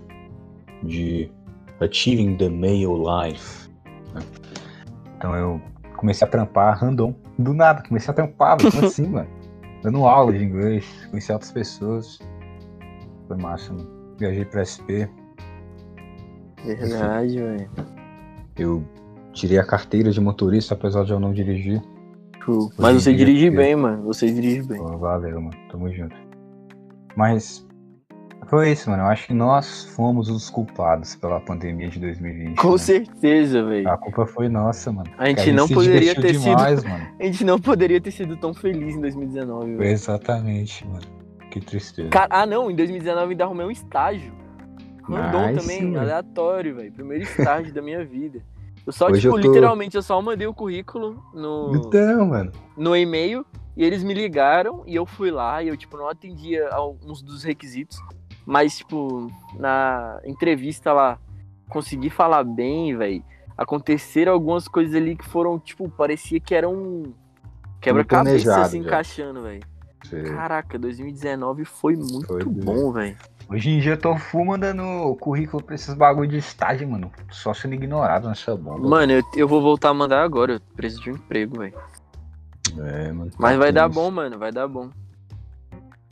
De 0.83 1.31
achieving 1.81 2.37
the 2.37 2.49
male 2.49 2.87
life. 2.87 3.69
né? 4.15 4.21
Então 5.17 5.35
eu 5.35 5.61
comecei 5.97 6.27
a 6.27 6.31
trampar 6.31 6.79
random. 6.79 7.15
Do 7.39 7.53
nada, 7.55 7.83
comecei 7.87 8.11
a 8.11 8.15
trampar, 8.15 8.57
assim, 8.85 9.07
mano? 9.09 9.29
Dando 9.83 10.05
aula 10.07 10.33
de 10.33 10.45
inglês, 10.45 10.85
conheci 11.11 11.33
outras 11.33 11.53
pessoas. 11.53 12.19
Foi 13.27 13.37
massa, 13.37 13.73
mano. 13.73 13.89
Viajei 14.19 14.45
pra 14.45 14.63
SP. 14.65 15.09
Verdade, 16.65 17.39
velho. 17.41 17.71
Eu 18.59 18.85
tirei 19.33 19.59
a 19.59 19.65
carteira 19.65 20.11
de 20.11 20.21
motorista, 20.21 20.75
apesar 20.75 21.05
de 21.05 21.13
eu 21.13 21.21
não 21.21 21.33
dirigir. 21.33 21.81
True. 22.41 22.69
Mas 22.79 23.03
você 23.03 23.15
dirige 23.15 23.47
eu- 23.47 23.55
bem, 23.55 23.75
mano. 23.77 24.03
Você 24.05 24.31
dirige 24.31 24.63
bem. 24.63 24.79
Pô, 24.79 24.99
valeu, 24.99 25.41
mano. 25.41 25.57
Tamo 25.71 25.91
junto. 25.91 26.15
Mas 27.17 27.67
Foi 28.51 28.73
isso, 28.73 28.91
mano. 28.91 29.05
Eu 29.05 29.07
acho 29.07 29.29
que 29.29 29.33
nós 29.33 29.85
fomos 29.95 30.29
os 30.29 30.51
culpados 30.51 31.15
pela 31.15 31.41
pandemia 31.41 31.89
de 31.89 32.01
2020. 32.01 32.57
Com 32.57 32.73
né? 32.73 32.79
certeza, 32.79 33.65
velho. 33.65 33.89
A 33.89 33.97
culpa 33.97 34.27
foi 34.27 34.49
nossa, 34.49 34.91
mano. 34.91 35.09
A 35.17 35.27
gente 35.27 35.37
Porque 35.37 35.53
não 35.53 35.69
se 35.69 35.75
poderia 35.75 36.15
ter 36.17 36.33
demais, 36.37 36.81
sido. 36.81 36.91
mano. 36.91 37.07
A 37.21 37.23
gente 37.25 37.45
não 37.45 37.61
poderia 37.61 38.01
ter 38.01 38.11
sido 38.11 38.37
tão 38.37 38.53
feliz 38.53 38.97
em 38.97 39.01
2019, 39.01 39.77
velho. 39.77 39.91
Exatamente, 39.91 40.85
mano. 40.85 41.07
Que 41.49 41.61
tristeza. 41.61 42.09
Cara, 42.09 42.27
ah, 42.29 42.45
não, 42.45 42.69
em 42.71 42.75
2019 42.75 43.31
ainda 43.31 43.45
arrumei 43.45 43.67
um 43.67 43.71
estágio. 43.71 44.33
Random 45.05 45.47
Nice, 45.53 45.61
também, 45.61 45.83
mano. 45.85 46.01
aleatório, 46.01 46.75
velho. 46.75 46.93
Primeiro 46.93 47.23
estágio 47.25 47.73
da 47.73 47.81
minha 47.81 48.05
vida. 48.05 48.43
Eu 48.85 48.93
só, 48.93 49.07
Hoje 49.09 49.21
tipo, 49.21 49.37
eu 49.37 49.43
tô- 49.43 49.49
literalmente, 49.49 49.97
eu 49.97 50.03
só 50.03 50.21
mandei 50.21 50.47
o 50.49 50.55
currículo 50.55 51.23
no, 51.33 51.77
Então, 51.77 52.27
mano. 52.27 52.51
no 52.77 52.97
e-mail 52.97 53.45
e 53.77 53.85
eles 53.85 54.03
me 54.03 54.13
ligaram 54.15 54.83
e 54.87 54.97
eu 54.97 55.07
fui 55.07 55.31
lá 55.31 55.63
e 55.63 55.69
eu, 55.69 55.77
tipo, 55.77 55.97
não 55.97 56.09
atendia 56.09 56.69
alguns 56.71 57.23
dos 57.23 57.45
requisitos. 57.45 57.99
Mas, 58.47 58.79
tipo, 58.79 59.31
na 59.59 60.21
entrevista 60.25 60.93
lá, 60.93 61.19
consegui 61.69 62.11
falar 62.11 62.45
bem, 62.45 62.97
velho. 62.97 63.23
Aconteceram 63.57 64.33
algumas 64.33 64.67
coisas 64.67 64.95
ali 64.95 65.17
que 65.17 65.25
foram, 65.25 65.59
tipo, 65.59 65.89
parecia 65.89 66.41
que 66.41 66.55
eram 66.55 66.75
um 66.75 67.15
quebra-cabeça 67.81 68.65
se 68.65 68.73
já. 68.73 68.79
encaixando, 68.79 69.43
velho. 69.43 69.63
Caraca, 70.35 70.79
2019 70.79 71.65
foi 71.65 71.95
muito 71.95 72.27
Foi 72.27 72.45
bom, 72.45 72.91
velho. 72.93 73.17
Hoje 73.49 73.69
em 73.71 73.81
dia 73.81 73.93
eu 73.93 73.99
tô 73.99 74.17
full 74.17 74.45
mandando 74.47 75.15
currículo 75.17 75.63
pra 75.63 75.75
esses 75.75 75.93
bagulho 75.95 76.29
de 76.29 76.39
estágio, 76.39 76.89
mano. 76.89 77.11
Só 77.31 77.53
sendo 77.53 77.75
ignorado 77.75 78.29
nessa 78.29 78.57
bomba. 78.57 78.89
Mano, 78.89 79.13
eu, 79.13 79.23
eu 79.37 79.49
vou 79.49 79.61
voltar 79.61 79.91
a 79.91 79.95
mandar 79.95 80.23
agora. 80.23 80.55
Eu 80.55 80.61
preciso 80.77 81.03
de 81.03 81.11
um 81.11 81.15
emprego, 81.15 81.59
velho. 81.59 81.75
É, 82.79 83.13
mano. 83.13 83.31
Mas 83.39 83.59
vai 83.59 83.69
Tem 83.69 83.75
dar 83.75 83.91
isso. 83.91 83.99
bom, 83.99 84.11
mano. 84.11 84.39
Vai 84.39 84.53
dar 84.53 84.69
bom. 84.69 84.91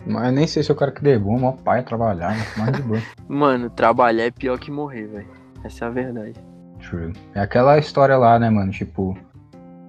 Mas 0.09 0.33
nem 0.33 0.47
sei 0.47 0.63
se 0.63 0.71
eu 0.71 0.77
quero 0.77 0.93
que 0.93 1.03
dê 1.03 1.19
bom, 1.19 1.39
mó 1.39 1.53
pai 1.53 1.83
trabalhar, 1.83 2.37
mas 2.37 2.57
mais 2.57 2.77
de 2.77 2.83
boa. 2.83 3.01
Mano, 3.29 3.71
trabalhar 3.71 4.25
é 4.25 4.31
pior 4.31 4.59
que 4.59 4.71
morrer, 4.71 5.07
velho. 5.07 5.29
Essa 5.63 5.85
é 5.85 5.89
a 5.89 5.91
verdade. 5.91 6.35
True. 6.81 7.13
É 7.35 7.41
aquela 7.41 7.79
história 7.79 8.17
lá, 8.17 8.39
né, 8.39 8.49
mano? 8.49 8.71
Tipo, 8.71 9.17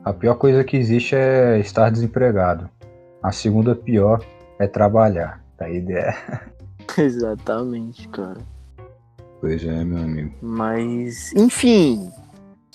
a 0.03 0.11
pior 0.11 0.35
coisa 0.35 0.63
que 0.63 0.75
existe 0.75 1.15
é 1.15 1.59
estar 1.59 1.89
desempregado. 1.89 2.69
A 3.21 3.31
segunda 3.31 3.75
pior 3.75 4.21
é 4.59 4.67
trabalhar. 4.67 5.41
Tá 5.57 5.69
ideia. 5.69 6.15
Exatamente, 6.97 8.07
cara. 8.09 8.39
Pois 9.39 9.63
é, 9.63 9.83
meu 9.83 9.99
amigo. 9.99 10.33
Mas, 10.41 11.33
enfim. 11.33 12.09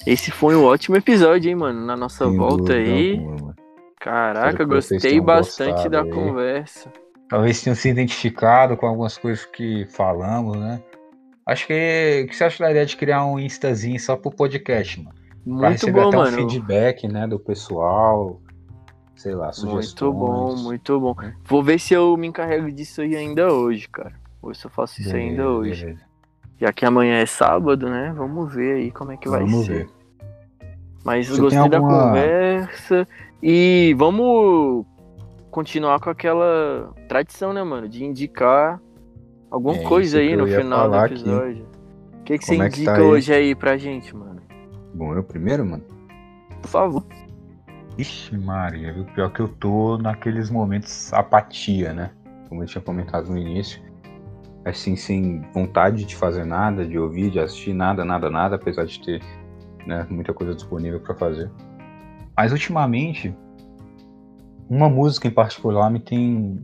Esse 0.06 0.30
foi 0.30 0.54
um 0.54 0.64
ótimo 0.64 0.96
episódio, 0.96 1.48
hein, 1.48 1.54
mano? 1.54 1.84
Na 1.84 1.96
nossa 1.96 2.26
Sem 2.26 2.36
volta 2.36 2.74
aí. 2.74 3.18
alguma. 3.18 3.54
Caraca, 4.00 4.64
gostei 4.64 5.20
bastante 5.20 5.88
gostado 5.88 5.90
da 5.90 6.02
aí. 6.02 6.10
conversa. 6.10 6.90
Talvez 7.28 7.62
tenham 7.62 7.74
se 7.74 7.88
identificado 7.88 8.76
com 8.76 8.86
algumas 8.86 9.16
coisas 9.18 9.44
que 9.44 9.86
falamos, 9.86 10.56
né? 10.58 10.82
Acho 11.46 11.66
que. 11.66 12.22
O 12.24 12.28
que 12.28 12.36
você 12.36 12.44
acha 12.44 12.62
da 12.64 12.70
ideia 12.70 12.86
de 12.86 12.96
criar 12.96 13.24
um 13.26 13.38
instazinho 13.38 13.98
só 14.00 14.16
pro 14.16 14.30
podcast, 14.30 14.98
mano? 15.02 15.14
Pra 15.14 15.52
Muito 15.52 15.66
receber 15.72 16.00
bom, 16.02 16.08
até 16.08 16.16
um 16.16 16.20
mano. 16.22 16.36
feedback, 16.36 17.08
né, 17.08 17.26
do 17.26 17.38
pessoal. 17.38 18.40
Sei 19.16 19.34
lá, 19.34 19.52
sugestões. 19.52 19.94
Muito 19.94 20.12
bom, 20.12 20.56
muito 20.56 21.00
bom. 21.00 21.14
Vou 21.44 21.62
ver 21.62 21.78
se 21.78 21.94
eu 21.94 22.16
me 22.16 22.26
encarrego 22.26 22.70
disso 22.70 23.00
aí 23.00 23.14
ainda 23.14 23.52
hoje, 23.52 23.88
cara. 23.88 24.12
Ou 24.42 24.54
se 24.54 24.66
eu 24.66 24.70
faço 24.70 25.00
isso 25.00 25.12
Beleza, 25.12 25.30
ainda 25.30 25.48
hoje. 25.50 25.84
beleza. 25.84 26.02
Já 26.60 26.72
que 26.72 26.84
amanhã 26.84 27.16
é 27.18 27.26
sábado, 27.26 27.88
né? 27.88 28.12
Vamos 28.16 28.54
ver 28.54 28.76
aí 28.76 28.90
como 28.90 29.12
é 29.12 29.16
que 29.16 29.28
vai 29.28 29.40
Vamos 29.40 29.66
ser. 29.66 29.72
ver. 29.86 29.88
Mas 31.04 31.28
Você 31.28 31.40
gostei 31.40 31.60
tem 31.60 31.70
da 31.70 31.76
alguma- 31.78 32.02
conversa. 32.08 33.06
E 33.42 33.94
vamos 33.98 34.86
continuar 35.54 36.00
com 36.00 36.10
aquela 36.10 36.92
tradição, 37.08 37.52
né, 37.52 37.62
mano? 37.62 37.88
De 37.88 38.04
indicar 38.04 38.82
alguma 39.48 39.76
É 39.76 39.82
coisa 39.84 40.18
aí 40.18 40.34
no 40.34 40.48
final 40.48 40.90
do 40.90 40.96
episódio. 40.96 41.68
O 42.18 42.22
que, 42.24 42.38
que 42.38 42.44
você 42.44 42.54
é 42.54 42.68
que 42.68 42.80
indica 42.80 42.92
tá 42.92 42.98
aí? 42.98 43.04
hoje 43.04 43.32
aí 43.32 43.54
pra 43.54 43.76
gente, 43.76 44.16
mano? 44.16 44.42
Bom, 44.92 45.14
eu 45.14 45.22
primeiro, 45.22 45.64
mano. 45.64 45.84
Por 46.60 46.68
favor. 46.68 47.06
Ixi, 47.96 48.36
Maria, 48.36 48.92
viu? 48.92 49.04
Pior 49.04 49.32
que 49.32 49.38
eu 49.38 49.46
tô 49.46 49.96
naqueles 49.96 50.50
momentos 50.50 51.12
apatia, 51.12 51.92
né? 51.92 52.10
Como 52.48 52.64
eu 52.64 52.66
tinha 52.66 52.82
comentado 52.82 53.30
no 53.30 53.38
início. 53.38 53.80
Assim, 54.64 54.96
sem 54.96 55.40
vontade 55.52 56.04
de 56.04 56.16
fazer 56.16 56.44
nada, 56.44 56.84
de 56.84 56.98
ouvir, 56.98 57.30
de 57.30 57.38
assistir 57.38 57.74
nada, 57.74 58.04
nada, 58.04 58.28
nada, 58.28 58.56
apesar 58.56 58.86
de 58.86 59.00
ter 59.00 59.22
né, 59.86 60.04
muita 60.10 60.34
coisa 60.34 60.52
disponível 60.52 60.98
pra 60.98 61.14
fazer. 61.14 61.48
Mas 62.36 62.50
ultimamente, 62.50 63.32
uma 64.68 64.88
música 64.88 65.28
em 65.28 65.30
particular 65.30 65.90
me 65.90 66.00
tem 66.00 66.60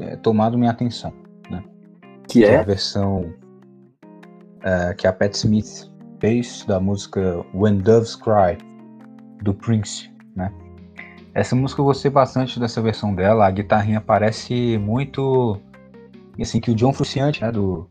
é, 0.00 0.16
tomado 0.16 0.58
minha 0.58 0.70
atenção. 0.70 1.12
Que 2.28 2.40
que 2.40 2.44
é 2.44 2.58
a 2.58 2.62
versão 2.62 3.34
é, 4.62 4.94
que 4.94 5.06
a 5.06 5.12
Pat 5.12 5.34
Smith 5.34 5.90
fez 6.20 6.64
da 6.66 6.80
música 6.80 7.44
When 7.54 7.78
Doves 7.78 8.16
Cry, 8.16 8.58
do 9.42 9.52
Prince, 9.52 10.10
né? 10.34 10.52
Essa 11.34 11.54
música 11.54 11.80
eu 11.80 11.84
gostei 11.84 12.10
bastante 12.10 12.58
dessa 12.58 12.80
versão 12.80 13.14
dela, 13.14 13.46
a 13.46 13.50
guitarrinha 13.50 14.00
parece 14.00 14.78
muito 14.78 15.60
assim 16.40 16.60
que 16.60 16.70
o 16.70 16.74
John 16.74 16.92
Frusciante, 16.92 17.42
né, 17.42 17.52
do 17.52 17.88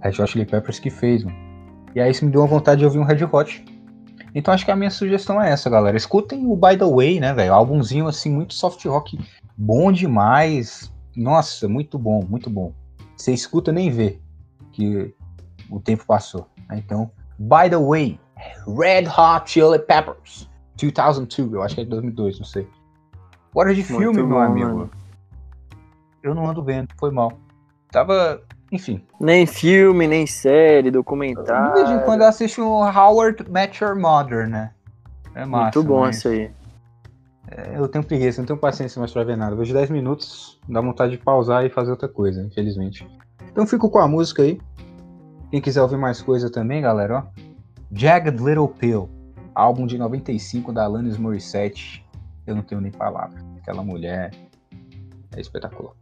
Red 0.00 0.20
Hot 0.20 0.26
Chili 0.26 0.46
Peppers 0.46 0.78
que 0.78 0.90
fez, 0.90 1.24
mano. 1.24 1.36
E 1.94 2.00
aí 2.00 2.10
isso 2.10 2.24
me 2.24 2.30
deu 2.30 2.40
uma 2.40 2.46
vontade 2.46 2.78
de 2.78 2.84
ouvir 2.84 2.98
um 2.98 3.04
Red 3.04 3.24
Hot. 3.24 3.64
Então 4.34 4.52
acho 4.54 4.64
que 4.64 4.70
a 4.70 4.76
minha 4.76 4.90
sugestão 4.90 5.40
é 5.42 5.50
essa, 5.50 5.68
galera. 5.68 5.96
Escutem 5.96 6.46
o 6.46 6.54
By 6.56 6.76
the 6.76 6.84
Way, 6.84 7.20
né, 7.20 7.34
velho? 7.34 7.52
Álbumzinho 7.54 8.06
assim 8.06 8.30
muito 8.30 8.54
soft 8.54 8.84
rock, 8.86 9.18
bom 9.56 9.90
demais. 9.92 10.92
Nossa, 11.16 11.68
muito 11.68 11.98
bom, 11.98 12.24
muito 12.28 12.48
bom. 12.48 12.72
Você 13.16 13.32
escuta 13.32 13.72
nem 13.72 13.90
vê 13.90 14.18
que 14.72 15.12
o 15.68 15.80
tempo 15.80 16.04
passou. 16.06 16.46
né? 16.68 16.78
Então, 16.78 17.10
By 17.38 17.68
the 17.68 17.76
Way, 17.76 18.18
Red 18.66 19.08
Hot 19.08 19.50
Chili 19.50 19.78
Peppers, 19.78 20.48
2002, 20.80 21.52
eu 21.52 21.62
acho 21.62 21.74
que 21.74 21.80
é 21.80 21.84
de 21.84 21.90
2002, 21.90 22.38
não 22.38 22.46
sei. 22.46 22.66
Hora 23.54 23.74
de 23.74 23.82
filme, 23.82 24.04
Muito 24.06 24.16
meu 24.26 24.28
bom, 24.28 24.38
amigo. 24.38 24.68
mano. 24.68 24.90
Eu 26.22 26.34
não 26.34 26.46
ando 26.48 26.62
vendo, 26.62 26.88
foi 26.98 27.10
mal. 27.10 27.32
Tava, 27.90 28.40
enfim. 28.72 29.04
Nem 29.20 29.46
filme, 29.46 30.06
nem 30.06 30.26
série, 30.26 30.84
De 30.84 30.90
documentário. 30.92 31.74
vez 31.74 31.90
em 31.90 32.04
quando 32.04 32.22
eu 32.22 32.28
assisto 32.28 32.62
um 32.62 32.82
Howard 32.84 33.50
Met 33.50 33.82
Your 33.82 33.98
Mother, 33.98 34.48
né? 34.48 34.70
É 35.34 35.44
massa. 35.44 35.78
Muito 35.78 35.88
bom 35.88 36.08
isso 36.08 36.28
aí. 36.28 36.50
é, 37.50 37.78
Eu 37.78 37.88
tenho 37.88 38.04
preguiça, 38.04 38.40
não 38.40 38.46
tenho 38.46 38.58
paciência 38.58 38.98
mais 38.98 39.12
pra 39.12 39.24
ver 39.24 39.36
nada. 39.36 39.54
Vejo 39.56 39.72
10 39.74 39.90
minutos, 39.90 40.58
dá 40.68 40.80
vontade 40.80 41.12
de 41.12 41.18
pausar 41.18 41.64
e 41.64 41.70
fazer 41.70 41.90
outra 41.90 42.08
coisa, 42.08 42.42
infelizmente. 42.42 43.06
Então 43.50 43.66
fico 43.66 43.88
com 43.90 43.98
a 43.98 44.06
música 44.08 44.42
aí. 44.42 44.60
Quem 45.50 45.60
quiser 45.60 45.82
ouvir 45.82 45.96
mais 45.98 46.22
coisa 46.22 46.50
também, 46.50 46.80
galera, 46.82 47.18
ó. 47.36 47.40
Jagged 47.92 48.40
Little 48.42 48.68
Pill, 48.68 49.08
álbum 49.54 49.84
de 49.86 49.98
95 49.98 50.72
da 50.72 50.84
Alanis 50.84 51.16
Morissette. 51.18 52.06
Eu 52.46 52.54
não 52.54 52.62
tenho 52.62 52.80
nem 52.80 52.92
palavra. 52.92 53.38
Aquela 53.60 53.82
mulher 53.82 54.30
é 55.36 55.40
espetacular. 55.40 55.92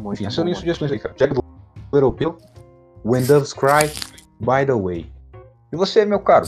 Muito 0.00 0.22
Enfim, 0.22 0.34
bom, 0.36 0.42
mano. 0.44 0.54
sugestões 0.56 0.92
aí, 0.92 0.98
cara. 0.98 1.14
Jagged 1.18 1.40
Pill, 2.12 2.36
When 3.04 3.24
Doves 3.24 3.52
Cry, 3.52 3.90
By 4.40 4.66
the 4.66 4.74
Way. 4.74 5.10
E 5.72 5.76
você, 5.76 6.04
meu 6.04 6.20
caro? 6.20 6.46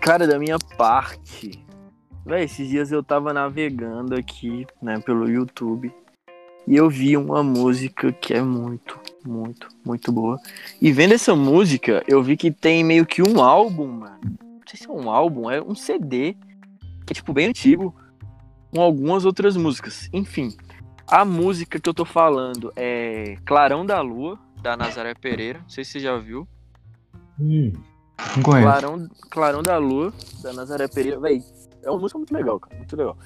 Cara, 0.00 0.26
da 0.26 0.38
minha 0.38 0.58
parte. 0.76 1.64
Véi, 2.24 2.44
esses 2.44 2.68
dias 2.68 2.90
eu 2.90 3.02
tava 3.02 3.32
navegando 3.32 4.14
aqui, 4.14 4.66
né, 4.82 4.98
pelo 5.00 5.30
YouTube. 5.30 5.92
E 6.66 6.74
eu 6.74 6.90
vi 6.90 7.16
uma 7.16 7.42
música 7.42 8.12
que 8.12 8.34
é 8.34 8.42
muito, 8.42 8.98
muito, 9.24 9.68
muito 9.84 10.10
boa. 10.10 10.36
E 10.80 10.90
vendo 10.90 11.14
essa 11.14 11.36
música, 11.36 12.02
eu 12.08 12.22
vi 12.22 12.36
que 12.36 12.50
tem 12.50 12.82
meio 12.82 13.06
que 13.06 13.22
um 13.22 13.40
álbum, 13.40 13.86
mano. 13.86 14.18
Não 14.42 14.62
sei 14.66 14.80
se 14.80 14.88
é 14.88 14.92
um 14.92 15.08
álbum, 15.08 15.48
é 15.48 15.62
um 15.62 15.76
CD. 15.76 16.36
Que 17.06 17.12
é, 17.12 17.14
tipo, 17.14 17.32
bem 17.32 17.46
antigo. 17.46 17.94
Com 18.74 18.80
algumas 18.80 19.24
outras 19.24 19.56
músicas. 19.56 20.08
Enfim. 20.12 20.56
A 21.06 21.24
música 21.24 21.78
que 21.78 21.88
eu 21.88 21.94
tô 21.94 22.04
falando 22.04 22.72
é 22.74 23.36
Clarão 23.44 23.86
da 23.86 24.00
Lua, 24.00 24.36
da 24.62 24.76
Nazaré 24.76 25.14
Pereira. 25.14 25.60
Não 25.60 25.68
sei 25.68 25.84
se 25.84 25.92
você 25.92 26.00
já 26.00 26.16
viu. 26.18 26.46
Hum, 27.38 27.72
não 28.36 28.42
conheço. 28.42 28.62
Clarão, 28.66 29.08
Clarão 29.30 29.62
da 29.62 29.76
Lua, 29.78 30.12
da 30.42 30.52
Nazaré 30.52 30.88
Pereira, 30.88 31.20
véi, 31.20 31.42
é 31.82 31.90
uma 31.90 31.98
música 32.00 32.18
muito 32.18 32.34
legal, 32.34 32.58
cara, 32.58 32.76
muito 32.76 32.96
legal. 32.96 33.16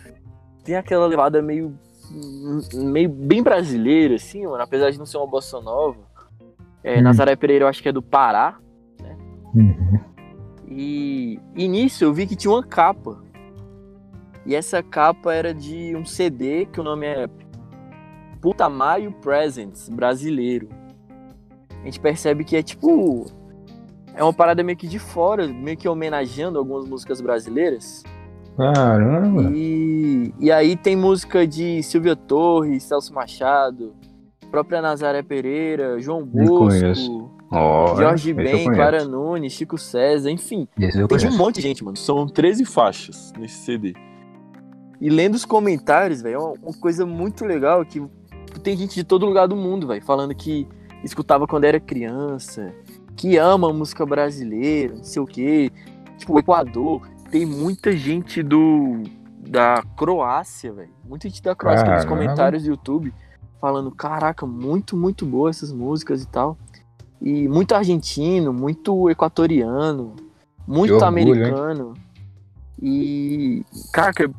Tem 0.65 0.77
aquela 0.77 1.07
levada 1.07 1.41
meio, 1.41 1.79
meio 2.75 3.09
bem 3.09 3.43
brasileira, 3.43 4.17
assim, 4.17 4.45
mano, 4.47 4.63
apesar 4.63 4.91
de 4.91 4.99
não 4.99 5.07
ser 5.07 5.17
uma 5.19 5.27
bossa 5.27 5.61
nova. 5.61 5.99
É, 6.83 6.99
Hum. 6.99 7.03
Nazaré 7.03 7.37
Pereira 7.37 7.65
eu 7.65 7.69
acho 7.69 7.83
que 7.83 7.89
é 7.89 7.93
do 7.93 8.03
Pará, 8.03 8.59
Uhum. 9.55 9.99
e, 10.69 11.41
e 11.57 11.67
nisso 11.67 12.05
eu 12.05 12.13
vi 12.15 12.27
que 12.27 12.37
tinha 12.37 12.53
uma 12.53 12.63
capa. 12.63 13.21
E 14.47 14.55
essa 14.55 14.83
capa 14.83 15.35
era 15.35 15.53
de 15.53 15.95
um 15.97 16.05
CD 16.05 16.67
que 16.67 16.81
o 16.81 16.85
nome 16.85 17.05
é 17.07 17.29
Putamayo 18.41 19.13
Presents, 19.21 19.89
brasileiro. 19.89 20.69
A 21.83 21.85
gente 21.85 22.01
percebe 22.01 22.45
que 22.45 22.57
é 22.57 22.63
tipo. 22.63 23.27
É 24.15 24.23
uma 24.23 24.33
parada 24.33 24.63
meio 24.63 24.77
que 24.77 24.87
de 24.87 24.99
fora, 24.99 25.47
meio 25.47 25.77
que 25.77 25.89
homenageando 25.89 26.59
algumas 26.59 26.87
músicas 26.87 27.21
brasileiras. 27.21 28.03
Caramba. 28.57 29.51
E, 29.55 30.35
e 30.39 30.53
aí 30.53 30.77
tem 30.77 30.97
música 30.97 31.47
de 31.47 31.83
Silvia 31.83 32.15
Torres, 32.15 32.83
Celso 32.83 33.15
Machado, 33.15 33.95
própria 34.51 34.83
Nazaré 34.83 35.23
Pereira, 35.23 35.99
João. 35.99 36.25
Bosco, 36.25 37.31
Ó, 37.51 37.97
Jorge 37.97 38.33
Ben. 38.33 38.65
Clara 38.73 39.05
Nunes, 39.05 39.53
Chico 39.53 39.77
César, 39.77 40.31
enfim. 40.31 40.69
Tem 40.77 41.19
de 41.19 41.27
um 41.27 41.37
monte 41.37 41.57
de 41.57 41.63
gente, 41.63 41.83
mano. 41.83 41.97
São 41.97 42.27
13 42.27 42.65
faixas 42.65 43.33
nesse 43.39 43.65
CD. 43.65 43.95
E 45.01 45.09
lendo 45.09 45.35
os 45.35 45.45
comentários, 45.45 46.21
velho, 46.21 46.35
é 46.35 46.39
uma, 46.39 46.53
uma 46.63 46.79
coisa 46.79 47.07
muito 47.07 47.45
legal 47.45 47.85
que 47.85 48.03
tem 48.63 48.77
gente 48.77 48.95
de 48.95 49.03
todo 49.03 49.25
lugar 49.25 49.49
do 49.49 49.57
mundo, 49.57 49.87
velho, 49.87 50.05
falando 50.05 50.35
que 50.35 50.69
escutava 51.05 51.47
quando 51.47 51.65
era 51.65 51.81
criança, 51.81 52.73
que 53.17 53.37
ama 53.37 53.73
música 53.73 54.05
brasileira, 54.07 54.95
não 54.97 55.05
sei 55.05 55.23
o 55.23 55.27
quê. 55.27 55.71
Tipo, 56.19 56.35
o 56.35 56.39
Equador, 56.39 57.09
tem 57.31 57.47
muita 57.47 57.97
gente 57.97 58.43
do 58.43 59.03
da 59.39 59.83
Croácia, 59.97 60.73
velho. 60.73 60.91
Muita 61.05 61.29
gente 61.29 61.43
da 61.43 61.55
Croácia 61.55 61.95
nos 61.95 62.05
comentários 62.05 62.63
do 62.63 62.71
YouTube 62.71 63.13
falando, 63.61 63.91
caraca, 63.91 64.47
muito, 64.47 64.97
muito 64.97 65.27
boa 65.27 65.51
essas 65.51 65.73
músicas 65.73 66.23
e 66.23 66.29
tal. 66.29 66.57
E 67.21 67.47
muito 67.49 67.75
argentino, 67.75 68.53
muito 68.53 69.11
equatoriano, 69.11 70.17
muito 70.67 70.95
orgulho, 70.95 71.05
hein? 71.05 71.09
americano. 71.09 71.95
E, 72.83 73.63
caraca, 73.93 74.31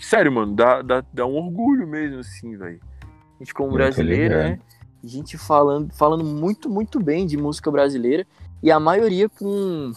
sério, 0.00 0.30
mano, 0.30 0.54
dá, 0.54 0.80
dá, 0.80 1.04
dá 1.12 1.26
um 1.26 1.34
orgulho 1.34 1.88
mesmo, 1.88 2.20
assim, 2.20 2.56
velho. 2.56 2.78
A 3.02 3.42
gente 3.42 3.52
como 3.52 3.72
brasileiro, 3.72 4.36
né? 4.36 4.60
Gente 5.02 5.38
falando, 5.38 5.92
falando 5.94 6.24
muito, 6.24 6.68
muito 6.68 7.00
bem 7.02 7.26
de 7.26 7.36
música 7.36 7.70
brasileira. 7.70 8.26
E 8.62 8.70
a 8.70 8.78
maioria 8.78 9.28
com, 9.28 9.92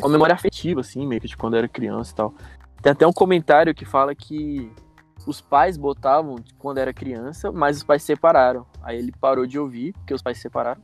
com 0.00 0.08
memória 0.08 0.34
afetiva, 0.34 0.80
assim, 0.80 1.06
meio 1.06 1.20
que 1.20 1.28
de 1.28 1.36
quando 1.36 1.56
era 1.56 1.68
criança 1.68 2.12
e 2.12 2.14
tal. 2.14 2.34
Tem 2.82 2.92
até 2.92 3.06
um 3.06 3.12
comentário 3.12 3.74
que 3.74 3.84
fala 3.84 4.14
que 4.14 4.70
os 5.26 5.40
pais 5.40 5.76
botavam 5.76 6.36
quando 6.58 6.78
era 6.78 6.92
criança, 6.92 7.50
mas 7.50 7.78
os 7.78 7.82
pais 7.82 8.02
se 8.02 8.06
separaram. 8.06 8.66
Aí 8.82 8.98
ele 8.98 9.12
parou 9.20 9.46
de 9.46 9.58
ouvir, 9.58 9.92
porque 9.94 10.14
os 10.14 10.22
pais 10.22 10.38
se 10.38 10.42
separaram. 10.42 10.82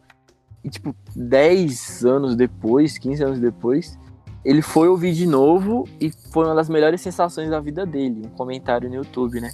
E, 0.62 0.68
tipo, 0.68 0.94
10 1.16 2.04
anos 2.04 2.36
depois, 2.36 2.98
15 2.98 3.22
anos 3.24 3.38
depois, 3.38 3.98
ele 4.44 4.62
foi 4.62 4.88
ouvir 4.88 5.12
de 5.12 5.26
novo 5.26 5.86
e 6.00 6.10
foi 6.32 6.46
uma 6.46 6.54
das 6.54 6.68
melhores 6.68 7.00
sensações 7.00 7.50
da 7.50 7.60
vida 7.60 7.84
dele. 7.84 8.22
Um 8.26 8.30
comentário 8.30 8.88
no 8.88 8.96
YouTube, 8.96 9.40
né? 9.40 9.52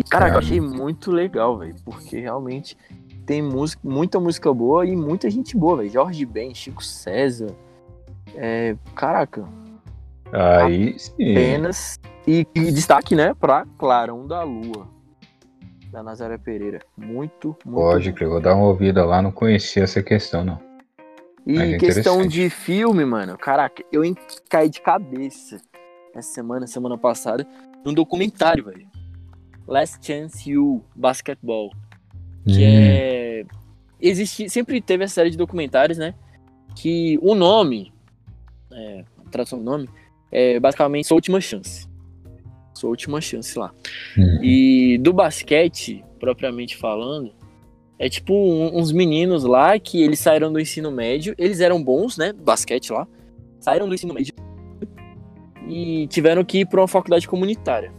E, 0.00 0.02
cara, 0.02 0.30
eu 0.30 0.38
achei 0.38 0.62
muito 0.62 1.10
legal, 1.10 1.58
velho, 1.58 1.76
porque 1.84 2.18
realmente 2.18 2.74
tem 3.26 3.42
música, 3.42 3.86
muita 3.86 4.18
música 4.18 4.52
boa 4.52 4.86
e 4.86 4.96
muita 4.96 5.28
gente 5.28 5.54
boa, 5.54 5.76
velho. 5.76 5.90
Jorge 5.90 6.24
Ben, 6.24 6.54
Chico 6.54 6.82
César. 6.82 7.54
É, 8.34 8.74
caraca, 8.94 9.46
Aí 10.32 10.98
sim. 10.98 11.32
apenas. 11.32 12.00
E, 12.26 12.46
e 12.54 12.72
destaque, 12.72 13.14
né, 13.14 13.34
pra 13.34 13.66
Clarão 13.76 14.26
da 14.26 14.42
Lua, 14.42 14.88
da 15.90 16.02
Nazaré 16.02 16.38
Pereira. 16.38 16.80
Muito, 16.96 17.54
muito. 17.62 17.78
Pode 17.78 18.12
crer, 18.14 18.30
vou 18.30 18.40
dar 18.40 18.54
uma 18.54 18.68
ouvida 18.68 19.04
lá, 19.04 19.20
não 19.20 19.30
conhecia 19.30 19.82
essa 19.82 20.02
questão, 20.02 20.42
não. 20.42 20.58
E 21.46 21.54
Mas 21.58 21.72
é 21.74 21.76
questão 21.76 22.26
de 22.26 22.48
filme, 22.48 23.04
mano, 23.04 23.36
caraca, 23.36 23.84
eu 23.92 24.02
caí 24.48 24.70
de 24.70 24.80
cabeça 24.80 25.60
essa 26.14 26.32
semana, 26.32 26.66
semana 26.66 26.96
passada, 26.96 27.46
num 27.84 27.92
documentário, 27.92 28.64
velho. 28.64 28.88
Last 29.70 30.04
Chance 30.04 30.50
You 30.50 30.84
Basketball. 30.94 31.70
Que 32.44 32.52
Hum, 32.52 32.58
é. 32.60 33.44
Existe. 34.00 34.48
Sempre 34.50 34.80
teve 34.80 35.04
essa 35.04 35.14
série 35.14 35.30
de 35.30 35.36
documentários, 35.36 35.96
né? 35.98 36.14
Que 36.76 37.18
o 37.22 37.34
nome. 37.34 37.92
É, 38.72 39.04
a 39.26 39.30
tradução 39.30 39.58
do 39.58 39.64
nome 39.64 39.88
é 40.32 40.58
basicamente 40.60 41.06
Sua 41.06 41.16
Última 41.16 41.40
Chance. 41.40 41.88
Sua 42.74 42.90
Última 42.90 43.20
Chance 43.20 43.58
lá. 43.58 43.72
hum. 44.18 44.38
E 44.42 44.98
do 44.98 45.12
basquete, 45.12 46.02
propriamente 46.18 46.76
falando, 46.76 47.32
é 47.98 48.08
tipo 48.08 48.32
um- 48.32 48.78
uns 48.78 48.90
meninos 48.92 49.44
lá 49.44 49.78
que 49.78 50.02
eles 50.02 50.18
saíram 50.18 50.50
do 50.52 50.58
ensino 50.58 50.90
médio, 50.90 51.34
eles 51.36 51.60
eram 51.60 51.82
bons, 51.82 52.16
né? 52.16 52.32
Basquete 52.32 52.90
lá. 52.92 53.06
Saíram 53.60 53.86
do 53.88 53.94
ensino 53.94 54.14
médio 54.14 54.32
e 55.68 56.06
tiveram 56.08 56.42
que 56.44 56.60
ir 56.60 56.66
para 56.66 56.80
uma 56.80 56.88
faculdade 56.88 57.28
comunitária. 57.28 57.92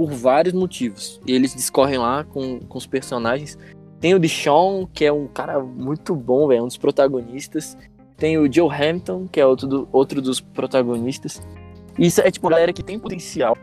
Por 0.00 0.12
vários 0.12 0.54
motivos. 0.54 1.20
E 1.26 1.32
eles 1.32 1.54
discorrem 1.54 1.98
lá 1.98 2.24
com, 2.24 2.58
com 2.60 2.78
os 2.78 2.86
personagens. 2.86 3.58
Tem 4.00 4.14
o 4.14 4.18
Deshaun, 4.18 4.86
que 4.86 5.04
é 5.04 5.12
um 5.12 5.26
cara 5.26 5.60
muito 5.60 6.14
bom, 6.16 6.48
velho, 6.48 6.64
um 6.64 6.66
dos 6.66 6.78
protagonistas. 6.78 7.76
Tem 8.16 8.38
o 8.38 8.50
Joe 8.50 8.70
Hampton, 8.74 9.28
que 9.30 9.38
é 9.38 9.44
outro, 9.46 9.66
do- 9.68 9.88
outro 9.92 10.22
dos 10.22 10.40
protagonistas. 10.40 11.42
Isso 11.98 12.22
é 12.22 12.30
tipo 12.30 12.46
uma 12.46 12.52
galera 12.52 12.72
que 12.72 12.82
tem 12.82 12.98
potencial 12.98 13.54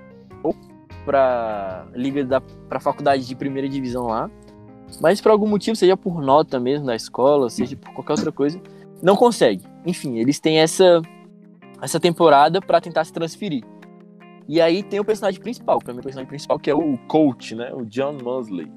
pra 1.03 1.87
liga 1.95 2.23
da 2.23 2.39
pra 2.69 2.79
faculdade 2.79 3.25
de 3.25 3.35
primeira 3.35 3.67
divisão 3.67 4.05
lá. 4.05 4.29
Mas 5.01 5.19
por 5.19 5.31
algum 5.31 5.47
motivo, 5.47 5.75
seja 5.75 5.97
por 5.97 6.21
nota 6.21 6.59
mesmo 6.59 6.85
da 6.85 6.95
escola, 6.95 7.49
seja 7.49 7.75
por 7.75 7.93
qualquer 7.93 8.11
outra 8.13 8.31
coisa, 8.31 8.61
não 9.01 9.15
consegue. 9.15 9.63
Enfim, 9.87 10.19
eles 10.19 10.39
têm 10.39 10.59
essa 10.59 11.01
essa 11.81 11.99
temporada 11.99 12.61
pra 12.61 12.79
tentar 12.79 13.05
se 13.05 13.11
transferir. 13.11 13.63
E 14.47 14.61
aí 14.61 14.81
tem 14.83 14.99
o 14.99 15.05
personagem 15.05 15.41
principal, 15.41 15.79
pra 15.79 15.93
mim 15.93 15.99
o 15.99 16.03
personagem 16.03 16.29
principal 16.29 16.57
que 16.57 16.69
é 16.69 16.75
o 16.75 16.97
coach, 17.07 17.53
né? 17.55 17.71
O 17.73 17.85
John 17.85 18.17
Mosley. 18.23 18.71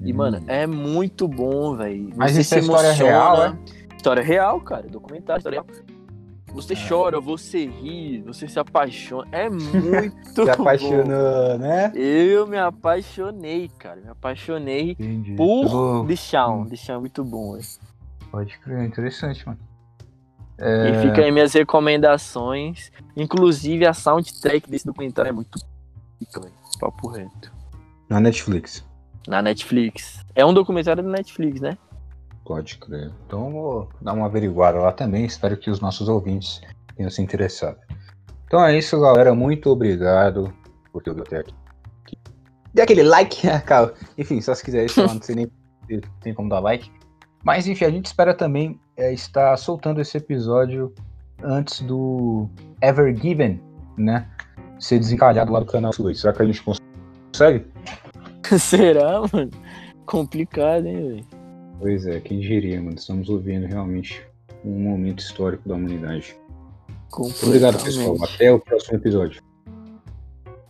E, 0.00 0.12
mano, 0.12 0.42
é 0.46 0.66
muito 0.66 1.26
bom, 1.28 1.76
velho. 1.76 2.08
Hum. 2.08 2.12
Mas 2.16 2.32
Você 2.32 2.40
isso 2.40 2.48
se 2.50 2.54
é 2.56 2.58
história 2.60 2.86
emociona. 2.88 3.10
real, 3.10 3.42
é? 3.44 3.58
História 3.96 4.22
real, 4.22 4.60
cara. 4.60 4.88
Documentário, 4.88 5.38
história 5.40 5.60
real. 5.62 5.66
Você 6.54 6.74
chora, 6.76 7.18
você 7.20 7.66
ri, 7.66 8.20
você 8.26 8.46
se 8.46 8.58
apaixona. 8.58 9.26
É 9.32 9.48
muito 9.50 10.34
Se 10.34 10.44
bom. 10.44 10.50
apaixonou, 10.52 11.58
né? 11.58 11.90
Eu 11.94 12.46
me 12.46 12.58
apaixonei, 12.58 13.70
cara. 13.78 14.00
Me 14.00 14.08
apaixonei 14.10 14.90
Entendi. 14.92 15.34
por 15.34 15.62
Eu 15.64 15.68
vou- 15.68 16.04
Deshaun. 16.04 16.62
Hum. 16.62 16.66
Deshaun 16.66 16.96
é 16.96 17.00
muito 17.00 17.24
bom, 17.24 17.52
velho. 17.52 17.64
Pode 18.30 18.58
crer, 18.58 18.84
interessante, 18.84 19.46
mano. 19.46 19.58
E 20.58 20.62
É, 20.62 21.00
fica 21.02 21.22
aí 21.22 21.30
minhas 21.30 21.52
recomendações. 21.52 22.90
Inclusive 23.16 23.86
a 23.86 23.92
soundtrack 23.92 24.70
desse 24.70 24.86
documentário 24.86 25.30
é 25.30 25.32
muito 25.32 25.58
pica. 26.18 26.40
Papo 26.80 27.08
reto. 27.08 27.52
Na 28.08 28.20
Netflix. 28.20 28.84
Na 29.26 29.40
Netflix. 29.40 30.24
É 30.34 30.44
um 30.44 30.52
documentário 30.52 31.02
da 31.02 31.08
Netflix, 31.08 31.60
né? 31.60 31.76
Pode 32.44 32.78
crer. 32.78 33.12
Então 33.26 33.52
vou 33.52 33.88
dar 34.00 34.12
uma 34.12 34.26
averiguada 34.26 34.78
lá 34.78 34.92
também. 34.92 35.24
Espero 35.24 35.56
que 35.56 35.70
os 35.70 35.80
nossos 35.80 36.08
ouvintes 36.08 36.60
tenham 36.96 37.10
se 37.10 37.22
interessado. 37.22 37.78
Então 38.46 38.64
é 38.64 38.76
isso, 38.76 39.00
galera. 39.00 39.34
Muito 39.34 39.70
obrigado 39.70 40.52
por 40.92 41.02
ter 41.02 41.10
ouvido 41.10 41.26
até 41.26 41.38
aqui. 41.38 41.54
Dê 42.74 42.82
aquele 42.82 43.02
like, 43.02 43.42
Calma. 43.64 43.92
Enfim, 44.16 44.40
só 44.40 44.54
se 44.54 44.64
quiser 44.64 44.86
isso, 44.86 45.00
não 45.00 45.20
sei 45.20 45.34
nem 45.34 45.50
tem 46.20 46.34
como 46.34 46.48
dar 46.48 46.60
like. 46.60 46.90
Mas 47.44 47.66
enfim, 47.66 47.84
a 47.84 47.90
gente 47.90 48.06
espera 48.06 48.34
também 48.34 48.78
é, 48.96 49.12
estar 49.12 49.56
soltando 49.56 50.00
esse 50.00 50.16
episódio 50.16 50.94
antes 51.42 51.80
do 51.80 52.48
Ever 52.80 53.14
Given, 53.16 53.60
né? 53.96 54.28
Ser 54.78 54.98
desencalhado 54.98 55.52
lá 55.52 55.60
do 55.60 55.66
canal 55.66 55.92
2. 55.96 56.20
Será 56.20 56.32
que 56.32 56.42
a 56.42 56.46
gente 56.46 56.62
consegue? 56.62 57.66
Será, 58.58 59.20
mano? 59.32 59.50
Complicado, 60.06 60.86
hein, 60.86 61.08
velho? 61.08 61.26
Pois 61.80 62.06
é, 62.06 62.20
quem 62.20 62.40
diria, 62.40 62.80
mano? 62.80 62.96
Estamos 62.96 63.28
ouvindo 63.28 63.66
realmente 63.66 64.24
um 64.64 64.78
momento 64.78 65.20
histórico 65.20 65.68
da 65.68 65.74
humanidade. 65.74 66.36
Obrigado, 67.42 67.82
pessoal. 67.82 68.16
Até 68.22 68.52
o 68.52 68.58
próximo 68.58 68.98
episódio. 68.98 69.42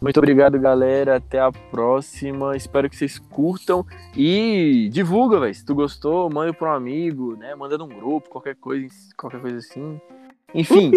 Muito 0.02 0.18
obrigado, 0.18 0.58
galera. 0.58 1.16
Até 1.16 1.38
a 1.38 1.52
próxima. 1.52 2.56
Espero 2.56 2.90
que 2.90 2.96
vocês 2.96 3.20
curtam. 3.20 3.86
E 4.16 4.88
divulga, 4.92 5.38
velho. 5.38 5.54
Se 5.54 5.64
tu 5.64 5.76
gostou, 5.76 6.28
manda 6.28 6.52
pra 6.52 6.72
um 6.72 6.74
amigo, 6.74 7.36
né? 7.36 7.54
Manda 7.54 7.78
num 7.78 7.86
grupo, 7.86 8.28
qualquer 8.28 8.56
coisa, 8.56 8.92
qualquer 9.16 9.40
coisa 9.40 9.58
assim. 9.58 10.00
Enfim, 10.52 10.90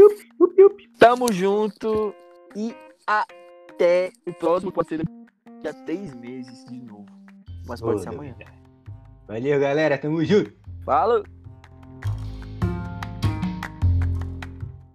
tamo 0.97 1.31
junto. 1.31 2.15
E 2.55 2.75
até 3.05 4.11
o 4.25 4.33
próximo. 4.33 4.71
Pode 4.71 4.89
ser 4.89 4.97
daqui 4.97 5.67
a 5.67 5.73
três 5.85 6.15
meses 6.15 6.65
de 6.65 6.81
novo. 6.81 7.05
Mas 7.67 7.79
pode 7.79 8.01
ser 8.01 8.09
amanhã. 8.09 8.35
Valeu, 9.27 9.59
galera. 9.59 9.99
Tamo 9.99 10.25
junto. 10.25 10.51
Falou! 10.83 11.23